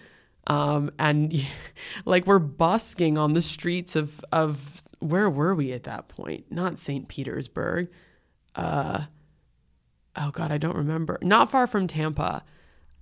[0.47, 1.44] um, and
[2.05, 6.51] like we're busking on the streets of of where were we at that point?
[6.51, 7.09] Not St.
[7.09, 7.88] Petersburg.
[8.55, 9.03] Uh,
[10.16, 11.18] oh God, I don't remember.
[11.22, 12.44] Not far from Tampa.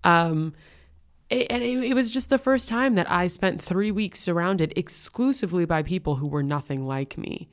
[0.03, 0.55] Um,
[1.31, 4.73] it, and it, it was just the first time that I spent three weeks surrounded
[4.77, 7.49] exclusively by people who were nothing like me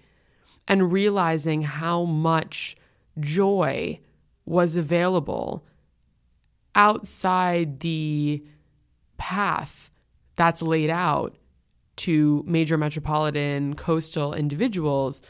[0.68, 2.76] and realizing how much
[3.20, 4.00] joy
[4.46, 5.66] was available
[6.76, 8.44] outside the
[9.22, 9.92] path
[10.36, 11.38] that's laid out
[11.96, 15.22] to major metropolitan coastal individuals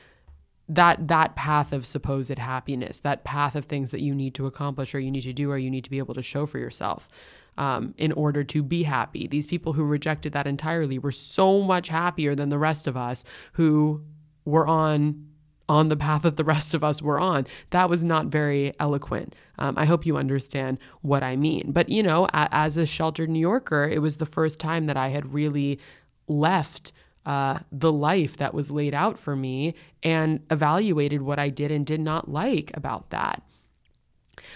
[0.69, 4.95] that that path of supposed happiness that path of things that you need to accomplish
[4.95, 7.09] or you need to do or you need to be able to show for yourself
[7.57, 9.27] um, in order to be happy.
[9.27, 13.25] These people who rejected that entirely were so much happier than the rest of us
[13.53, 14.01] who
[14.45, 15.27] were on
[15.71, 17.47] on the path that the rest of us were on.
[17.69, 19.33] That was not very eloquent.
[19.57, 21.71] Um, I hope you understand what I mean.
[21.71, 24.97] But, you know, a- as a sheltered New Yorker, it was the first time that
[24.97, 25.79] I had really
[26.27, 26.91] left
[27.25, 31.85] uh, the life that was laid out for me and evaluated what I did and
[31.85, 33.41] did not like about that.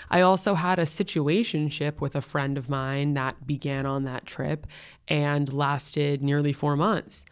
[0.09, 4.67] I also had a situationship with a friend of mine that began on that trip
[5.07, 7.23] and lasted nearly four months.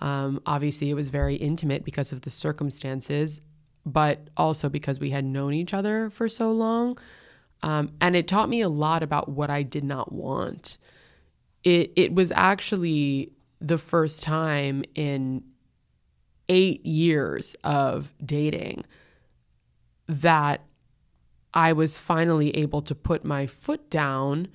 [0.00, 3.40] Um, obviously, it was very intimate because of the circumstances,
[3.84, 6.98] but also because we had known each other for so long.
[7.62, 10.78] Um, and it taught me a lot about what I did not want.
[11.62, 15.44] It, it was actually the first time in
[16.48, 18.84] eight years of dating
[20.06, 20.62] that
[21.52, 24.48] I was finally able to put my foot down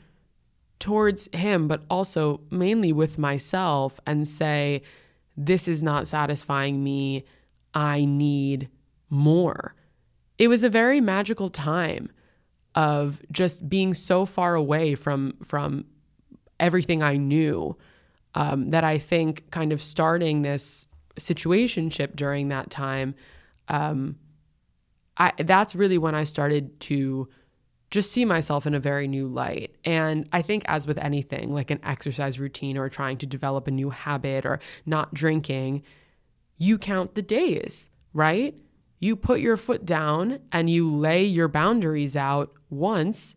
[0.79, 4.81] towards him, but also mainly with myself and say,
[5.37, 7.25] this is not satisfying me.
[7.73, 8.69] I need
[9.09, 9.75] more.
[10.37, 12.09] It was a very magical time
[12.73, 15.85] of just being so far away from from
[16.59, 17.77] everything I knew
[18.33, 23.15] um, that I think kind of starting this situationship during that time,
[23.69, 24.17] um,
[25.17, 27.29] I that's really when I started to
[27.95, 29.73] just see myself in a very new light.
[29.85, 33.71] And I think, as with anything, like an exercise routine or trying to develop a
[33.71, 35.81] new habit or not drinking,
[36.57, 38.53] you count the days, right?
[38.99, 43.33] You put your foot down and you lay your boundaries out once,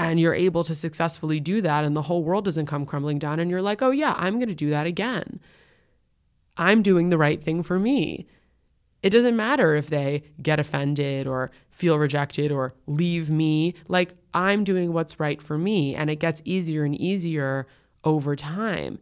[0.00, 3.38] and you're able to successfully do that, and the whole world doesn't come crumbling down,
[3.38, 5.38] and you're like, oh, yeah, I'm going to do that again.
[6.56, 8.26] I'm doing the right thing for me.
[9.02, 13.74] It doesn't matter if they get offended or feel rejected or leave me.
[13.88, 15.94] Like, I'm doing what's right for me.
[15.94, 17.66] And it gets easier and easier
[18.04, 18.98] over time.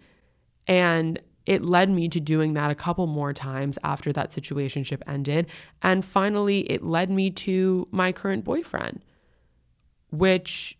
[0.66, 5.46] And it led me to doing that a couple more times after that situationship ended.
[5.82, 9.04] And finally, it led me to my current boyfriend,
[10.10, 10.78] which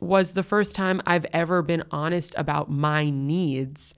[0.00, 3.94] was the first time I've ever been honest about my needs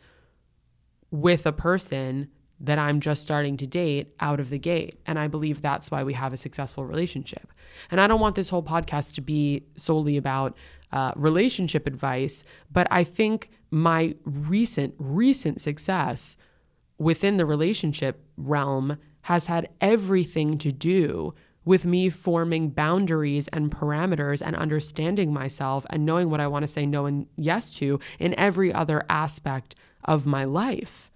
[1.10, 2.28] with a person
[2.62, 5.00] that I'm just starting to date out of the gate.
[5.04, 7.52] And I believe that's why we have a successful relationship.
[7.90, 10.56] And I don't want this whole podcast to be solely about
[10.92, 16.36] uh, relationship advice, but I think my recent, recent success
[16.98, 21.34] within the relationship realm has had everything to do
[21.64, 26.68] with me forming boundaries and parameters and understanding myself and knowing what I want to
[26.68, 31.11] say no and yes to in every other aspect of my life.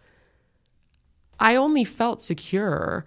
[1.38, 3.04] I only felt secure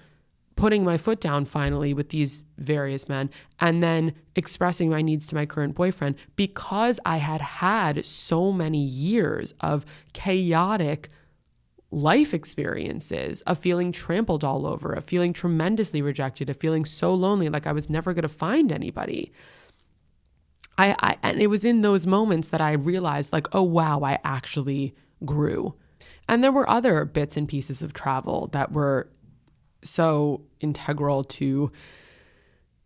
[0.55, 3.29] putting my foot down finally with these various men
[3.61, 8.83] and then expressing my needs to my current boyfriend because I had had so many
[8.83, 11.07] years of chaotic
[11.91, 17.49] life experiences of feeling trampled all over, of feeling tremendously rejected, of feeling so lonely,
[17.49, 19.31] like I was never going to find anybody.
[20.77, 24.19] I, I, and it was in those moments that I realized, like, oh wow, I
[24.23, 24.93] actually
[25.25, 25.75] grew.
[26.29, 29.09] And there were other bits and pieces of travel that were
[29.81, 31.71] so integral to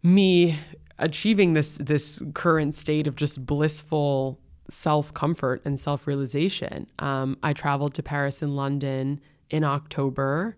[0.02, 0.58] me
[0.98, 4.40] achieving this this current state of just blissful
[4.70, 6.88] self comfort and self realization.
[7.00, 9.20] Um, I traveled to Paris and London
[9.50, 10.56] in October,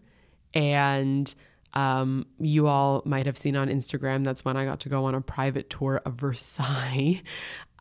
[0.54, 1.34] and
[1.74, 4.24] um, you all might have seen on Instagram.
[4.24, 7.24] That's when I got to go on a private tour of Versailles.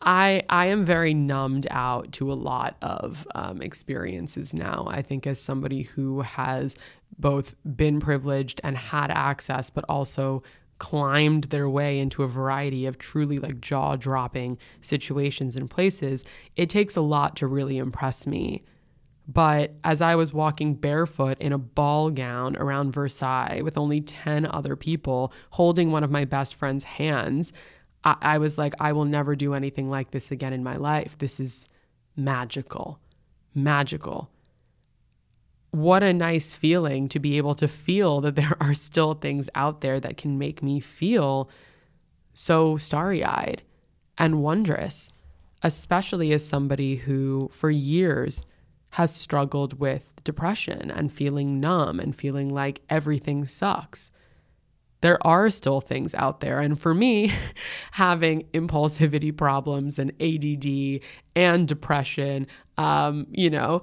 [0.04, 4.86] I I am very numbed out to a lot of um, experiences now.
[4.88, 6.76] I think as somebody who has
[7.18, 10.42] both been privileged and had access, but also
[10.78, 16.24] climbed their way into a variety of truly like jaw dropping situations and places,
[16.56, 18.62] it takes a lot to really impress me.
[19.26, 24.44] But as I was walking barefoot in a ball gown around Versailles with only 10
[24.46, 27.52] other people holding one of my best friend's hands,
[28.04, 31.18] I, I was like, I will never do anything like this again in my life.
[31.18, 31.68] This is
[32.16, 33.00] magical,
[33.54, 34.30] magical.
[35.70, 39.80] what a nice feeling to be able to feel that there are still things out
[39.80, 41.50] there that can make me feel
[42.32, 43.62] so starry eyed
[44.16, 45.12] and wondrous,
[45.62, 48.44] especially as somebody who, for years,
[48.90, 54.12] has struggled with depression and feeling numb and feeling like everything sucks.
[55.04, 56.60] There are still things out there.
[56.60, 57.30] And for me,
[57.90, 61.02] having impulsivity problems and ADD
[61.36, 62.46] and depression,
[62.78, 63.82] um, you know,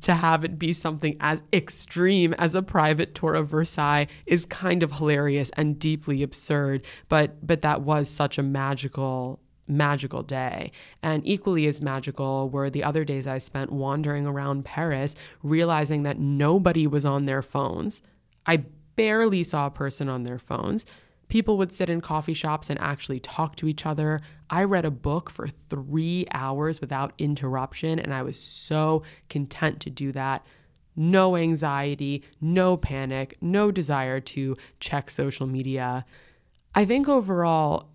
[0.00, 4.82] to have it be something as extreme as a private tour of Versailles is kind
[4.82, 6.84] of hilarious and deeply absurd.
[7.08, 9.38] But but that was such a magical
[9.68, 10.72] magical day.
[11.04, 15.14] And equally as magical were the other days I spent wandering around Paris,
[15.44, 18.02] realizing that nobody was on their phones.
[18.44, 18.64] I
[18.96, 20.86] barely saw a person on their phones.
[21.28, 24.20] People would sit in coffee shops and actually talk to each other.
[24.50, 29.90] I read a book for three hours without interruption, and I was so content to
[29.90, 30.44] do that.
[30.94, 36.04] No anxiety, no panic, no desire to check social media.
[36.74, 37.88] I think overall,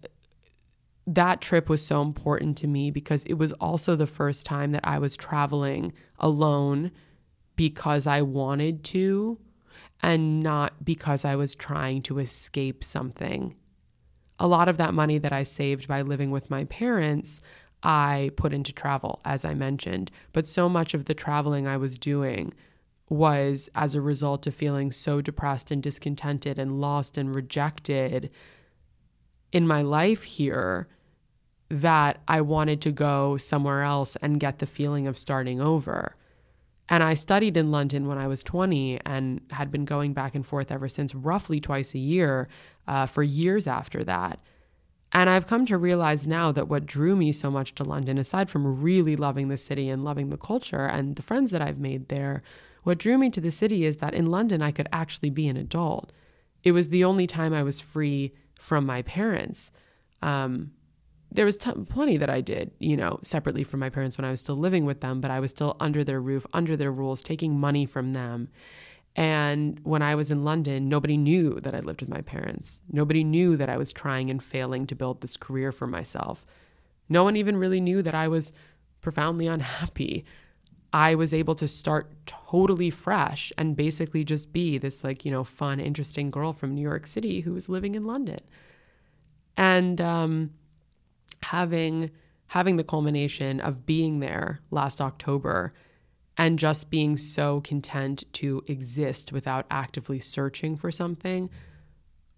[1.06, 4.82] that trip was so important to me because it was also the first time that
[4.84, 6.92] I was traveling alone
[7.56, 9.40] because I wanted to
[10.02, 13.56] and not because I was trying to escape something.
[14.40, 17.42] A lot of that money that I saved by living with my parents,
[17.82, 20.12] I put into travel, as I mentioned.
[20.34, 22.54] But so much of the traveling I was doing
[23.10, 28.30] was as a result of feeling so depressed and discontented and lost and rejected
[29.52, 30.88] in my life here
[31.70, 36.16] that I wanted to go somewhere else and get the feeling of starting over.
[36.90, 40.46] And I studied in London when I was 20 and had been going back and
[40.46, 42.48] forth ever since, roughly twice a year
[42.88, 44.40] uh, for years after that.
[45.12, 48.50] And I've come to realize now that what drew me so much to London, aside
[48.50, 52.10] from really loving the city and loving the culture and the friends that I've made
[52.10, 52.44] there,
[52.84, 55.58] what drew me to the city is that in London I could actually be an
[55.58, 56.12] adult.
[56.64, 59.72] It was the only time I was free from my parents.
[60.22, 60.72] Um,
[61.32, 64.32] there was t- plenty that I did, you know, separately from my parents when I
[64.32, 67.22] was still living with them, but I was still under their roof, under their rules,
[67.22, 68.50] taking money from them.
[69.16, 72.84] And when I was in London, nobody knew that I lived with my parents.
[72.92, 76.46] Nobody knew that I was trying and failing to build this career for myself.
[77.10, 78.54] No one even really knew that I was
[79.02, 80.24] profoundly unhappy.
[80.94, 85.44] I was able to start totally fresh and basically just be this, like, you know,
[85.44, 88.40] fun, interesting girl from New York City who was living in London.
[89.58, 90.52] And, um,
[91.52, 92.12] having
[92.48, 95.74] having the culmination of being there last October
[96.38, 101.50] and just being so content to exist without actively searching for something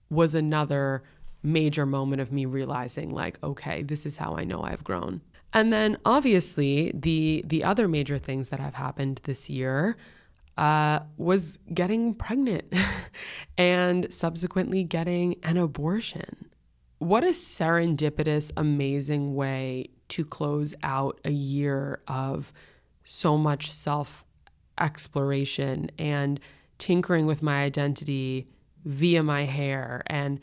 [0.09, 1.03] was another
[1.43, 5.21] major moment of me realizing like okay this is how I know I've grown.
[5.53, 9.97] And then obviously the the other major things that have happened this year
[10.57, 12.73] uh, was getting pregnant
[13.57, 16.48] and subsequently getting an abortion.
[16.99, 22.51] What a serendipitous, amazing way to close out a year of
[23.05, 24.25] so much self
[24.77, 26.41] exploration and
[26.77, 28.47] tinkering with my identity
[28.83, 30.41] via my hair and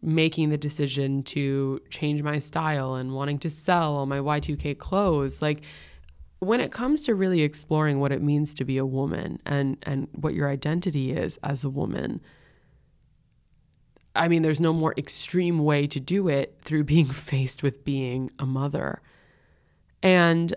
[0.00, 5.42] making the decision to change my style and wanting to sell all my Y2K clothes.
[5.42, 5.62] Like,
[6.38, 10.06] when it comes to really exploring what it means to be a woman and, and
[10.12, 12.20] what your identity is as a woman,
[14.16, 18.30] I mean, there's no more extreme way to do it through being faced with being
[18.38, 19.02] a mother.
[20.02, 20.54] And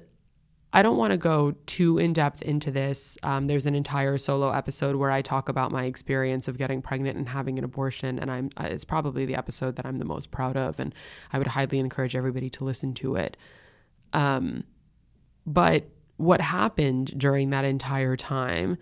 [0.72, 3.18] I don't want to go too in depth into this.
[3.24, 7.18] Um, there's an entire solo episode where I talk about my experience of getting pregnant
[7.18, 10.30] and having an abortion, and I'm uh, it's probably the episode that I'm the most
[10.30, 10.93] proud of, and
[11.34, 13.36] I would highly encourage everybody to listen to it.
[14.14, 14.64] Um,
[15.47, 15.86] but
[16.18, 18.78] what happened during that entire time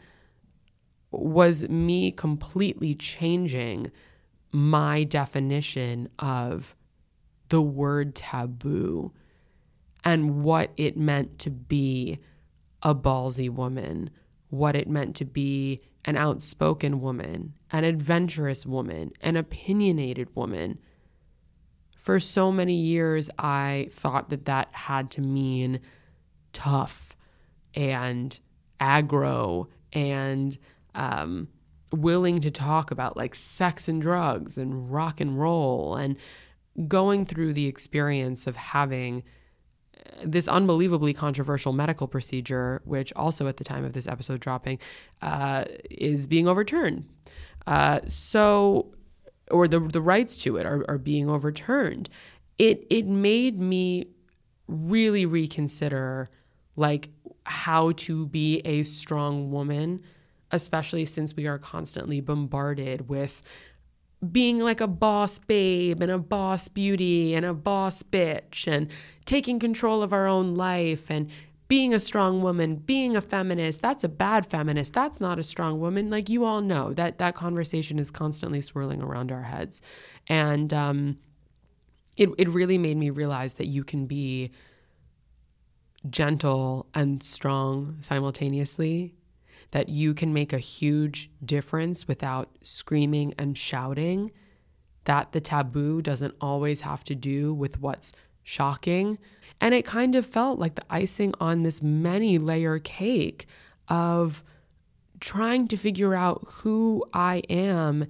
[1.12, 3.92] was me completely changing
[4.52, 6.76] my definition of
[7.50, 9.12] the word taboo
[10.04, 12.20] and what it meant to be
[12.82, 14.10] a ballsy woman,
[14.50, 20.80] what it meant to be an outspoken woman, an adventurous woman, an opinionated woman.
[21.98, 25.82] For so many years, I thought that that had to mean
[26.54, 27.18] tough
[27.74, 28.40] and
[28.80, 30.58] aggro and
[30.96, 31.50] um,
[31.92, 36.18] willing to talk about like sex and drugs and rock and roll and
[36.88, 39.24] going through the experience of having
[39.98, 44.80] uh, this unbelievably controversial medical procedure, which also at the time of this episode dropping,
[45.22, 47.08] uh, is being overturned.
[47.66, 48.94] Uh, so,
[49.50, 52.10] or the the rights to it are, are being overturned.
[52.60, 54.08] It it made me
[54.68, 56.30] really reconsider
[56.76, 57.10] like
[57.46, 60.04] how to be a strong woman
[60.52, 63.42] especially since we are constantly bombarded with
[64.32, 68.90] being like a boss babe and a boss beauty and a boss bitch and
[69.26, 71.30] taking control of our own life and
[71.68, 74.94] being a strong woman, being a feminist, that's a bad feminist.
[74.94, 76.10] That's not a strong woman.
[76.10, 79.82] Like you all know that that conversation is constantly swirling around our heads.
[80.28, 81.18] And um,
[82.16, 84.52] it, it really made me realize that you can be
[86.10, 89.14] gentle and strong simultaneously,
[89.72, 94.32] that you can make a huge difference without screaming and shouting,
[95.06, 98.12] that the taboo doesn't always have to do with what's
[98.44, 99.18] shocking.
[99.60, 103.48] And it kind of felt like the icing on this many layer cake
[103.88, 104.44] of
[105.20, 108.06] trying to figure out who I am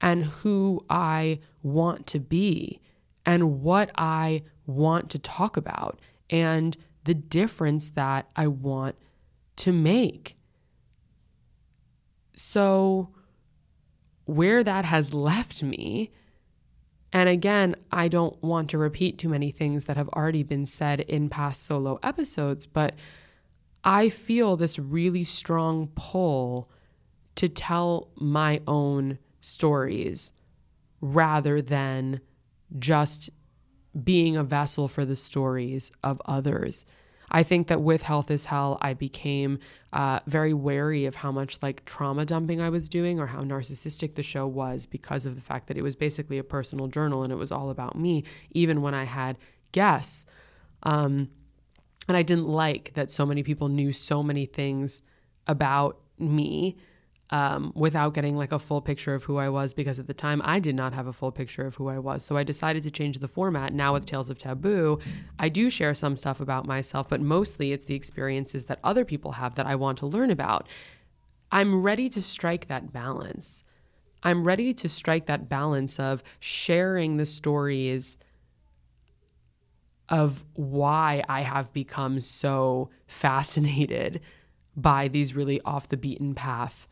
[0.00, 2.80] and who I want to be
[3.24, 8.96] and what I want to talk about and the difference that I want
[9.56, 10.36] to make.
[12.36, 13.08] So,
[14.26, 16.12] where that has left me,
[17.12, 21.00] and again, I don't want to repeat too many things that have already been said
[21.00, 22.94] in past solo episodes, but
[23.82, 26.68] I feel this really strong pull
[27.36, 30.32] to tell my own stories
[31.00, 32.20] rather than
[32.78, 33.30] just
[34.02, 36.84] being a vessel for the stories of others.
[37.30, 39.58] I think that with Health is Hell, I became
[39.92, 44.14] uh, very wary of how much like trauma dumping I was doing or how narcissistic
[44.14, 47.32] the show was because of the fact that it was basically a personal journal and
[47.32, 49.38] it was all about me, even when I had
[49.72, 50.24] guests.
[50.82, 51.30] Um,
[52.08, 55.02] and I didn't like that so many people knew so many things
[55.46, 56.76] about me
[57.30, 60.40] um, without getting like a full picture of who I was because at the time
[60.44, 62.24] I did not have a full picture of who I was.
[62.24, 63.72] So I decided to change the format.
[63.72, 65.00] Now with Tales of Taboo,
[65.38, 69.32] I do share some stuff about myself, but mostly it's the experiences that other people
[69.32, 70.68] have that I want to learn about.
[71.50, 73.64] I'm ready to strike that balance.
[74.22, 78.16] I'm ready to strike that balance of sharing the stories
[80.08, 84.20] of why I have become so fascinated
[84.76, 86.86] by these really off the beaten path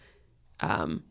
[0.64, 1.04] um,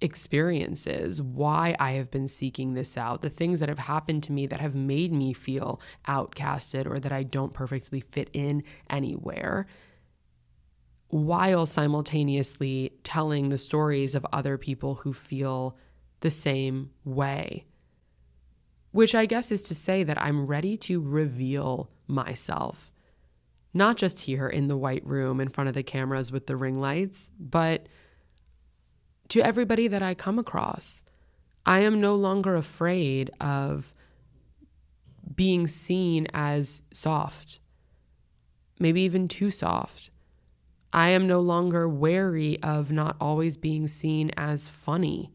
[0.00, 4.46] experiences, why I have been seeking this out, the things that have happened to me
[4.46, 9.66] that have made me feel outcasted or that I don't perfectly fit in anywhere,
[11.08, 15.76] while simultaneously telling the stories of other people who feel
[16.20, 17.66] the same way.
[18.90, 22.92] Which I guess is to say that I'm ready to reveal myself,
[23.72, 26.74] not just here in the white room in front of the cameras with the ring
[26.74, 27.88] lights, but
[29.28, 31.02] to everybody that I come across.
[31.66, 33.94] I am no longer afraid of
[35.34, 37.58] being seen as soft,
[38.78, 40.10] maybe even too soft.
[40.92, 45.32] I am no longer wary of not always being seen as funny.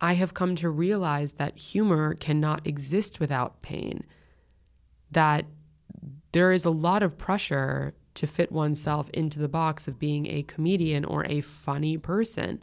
[0.00, 4.04] I have come to realize that humor cannot exist without pain,
[5.10, 5.46] that
[6.32, 10.42] there is a lot of pressure to fit oneself into the box of being a
[10.42, 12.60] comedian or a funny person.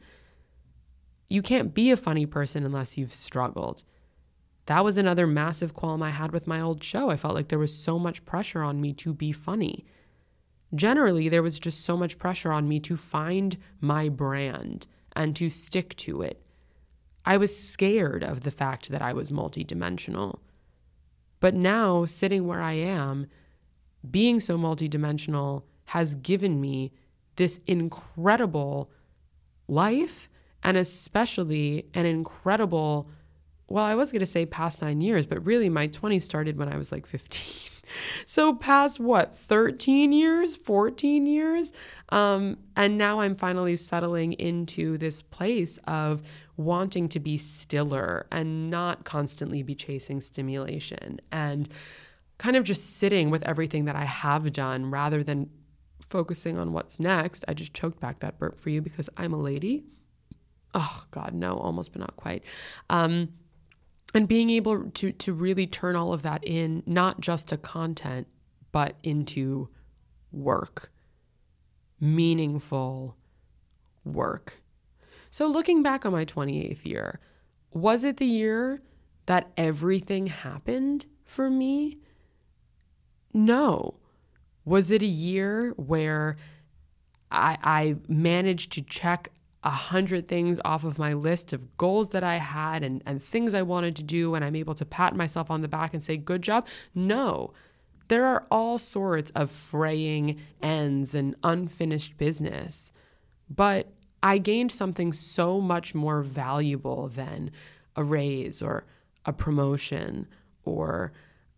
[1.30, 3.84] You can't be a funny person unless you've struggled.
[4.66, 7.10] That was another massive qualm I had with my old show.
[7.10, 9.86] I felt like there was so much pressure on me to be funny.
[10.74, 15.50] Generally, there was just so much pressure on me to find my brand and to
[15.50, 16.42] stick to it.
[17.24, 20.40] I was scared of the fact that I was multidimensional.
[21.40, 23.28] But now, sitting where I am,
[24.12, 26.92] being so multidimensional has given me
[27.36, 28.90] this incredible
[29.68, 30.30] life
[30.64, 33.10] and especially an incredible
[33.68, 36.70] well i was going to say past 9 years but really my 20s started when
[36.70, 37.72] i was like 15
[38.26, 41.72] so past what 13 years 14 years?
[42.10, 46.22] Um, and now i'm finally settling into this place of
[46.58, 51.20] wanting to be stiller and not constantly be chasing stimulation.
[51.32, 51.68] And
[52.38, 55.50] kind of just sitting with everything that I have done rather than
[56.02, 57.46] focusing on what's next.
[57.48, 59.84] I just choked back that burp for you because I'm a lady.
[60.74, 62.44] Oh God, no, almost but not quite.
[62.90, 63.30] Um,
[64.14, 68.28] and being able to to really turn all of that in, not just to content,
[68.72, 69.70] but into
[70.32, 70.92] work,
[72.00, 73.16] meaningful
[74.04, 74.62] work.
[75.32, 77.20] So looking back on my 28th year,
[77.74, 78.82] was it the year
[79.26, 82.00] that everything happened for me?
[83.36, 83.96] No.
[84.64, 86.38] Was it a year where
[87.30, 89.30] I, I managed to check
[89.62, 93.54] a hundred things off of my list of goals that I had and, and things
[93.54, 96.16] I wanted to do, and I'm able to pat myself on the back and say,
[96.16, 96.66] good job?
[96.94, 97.52] No.
[98.08, 102.94] There are all sorts of fraying ends and unfinished business.
[103.50, 103.90] But
[104.24, 107.52] I gained something so much more valuable than
[107.98, 108.86] a raise or
[109.26, 110.28] a promotion
[110.64, 111.12] or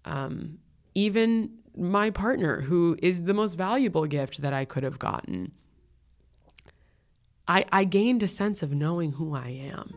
[0.06, 0.58] um,
[0.96, 5.52] even my partner, who is the most valuable gift that I could have gotten.
[7.48, 9.96] I, I gained a sense of knowing who I am.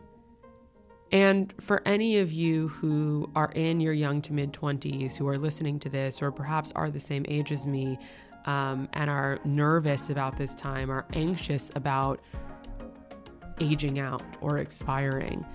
[1.11, 5.35] And for any of you who are in your young to mid 20s who are
[5.35, 7.99] listening to this, or perhaps are the same age as me
[8.45, 12.21] um, and are nervous about this time, are anxious about
[13.59, 15.45] aging out or expiring,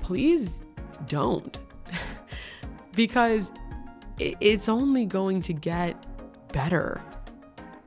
[0.00, 0.66] please
[1.06, 1.58] don't.
[2.94, 3.50] because
[4.20, 6.06] it's only going to get
[6.52, 7.02] better.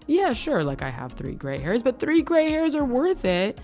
[0.07, 3.61] Yeah, sure, like I have three gray hairs, but three gray hairs are worth it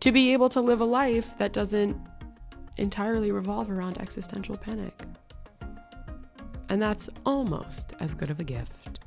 [0.00, 1.96] to be able to live a life that doesn't
[2.76, 5.02] entirely revolve around existential panic.
[6.68, 9.00] And that's almost as good of a gift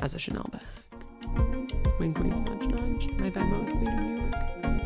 [0.00, 0.62] as a Chanel bag.
[1.98, 3.08] Wink, wink, nudge, nudge.
[3.18, 4.77] My Venmo is Queen of New York.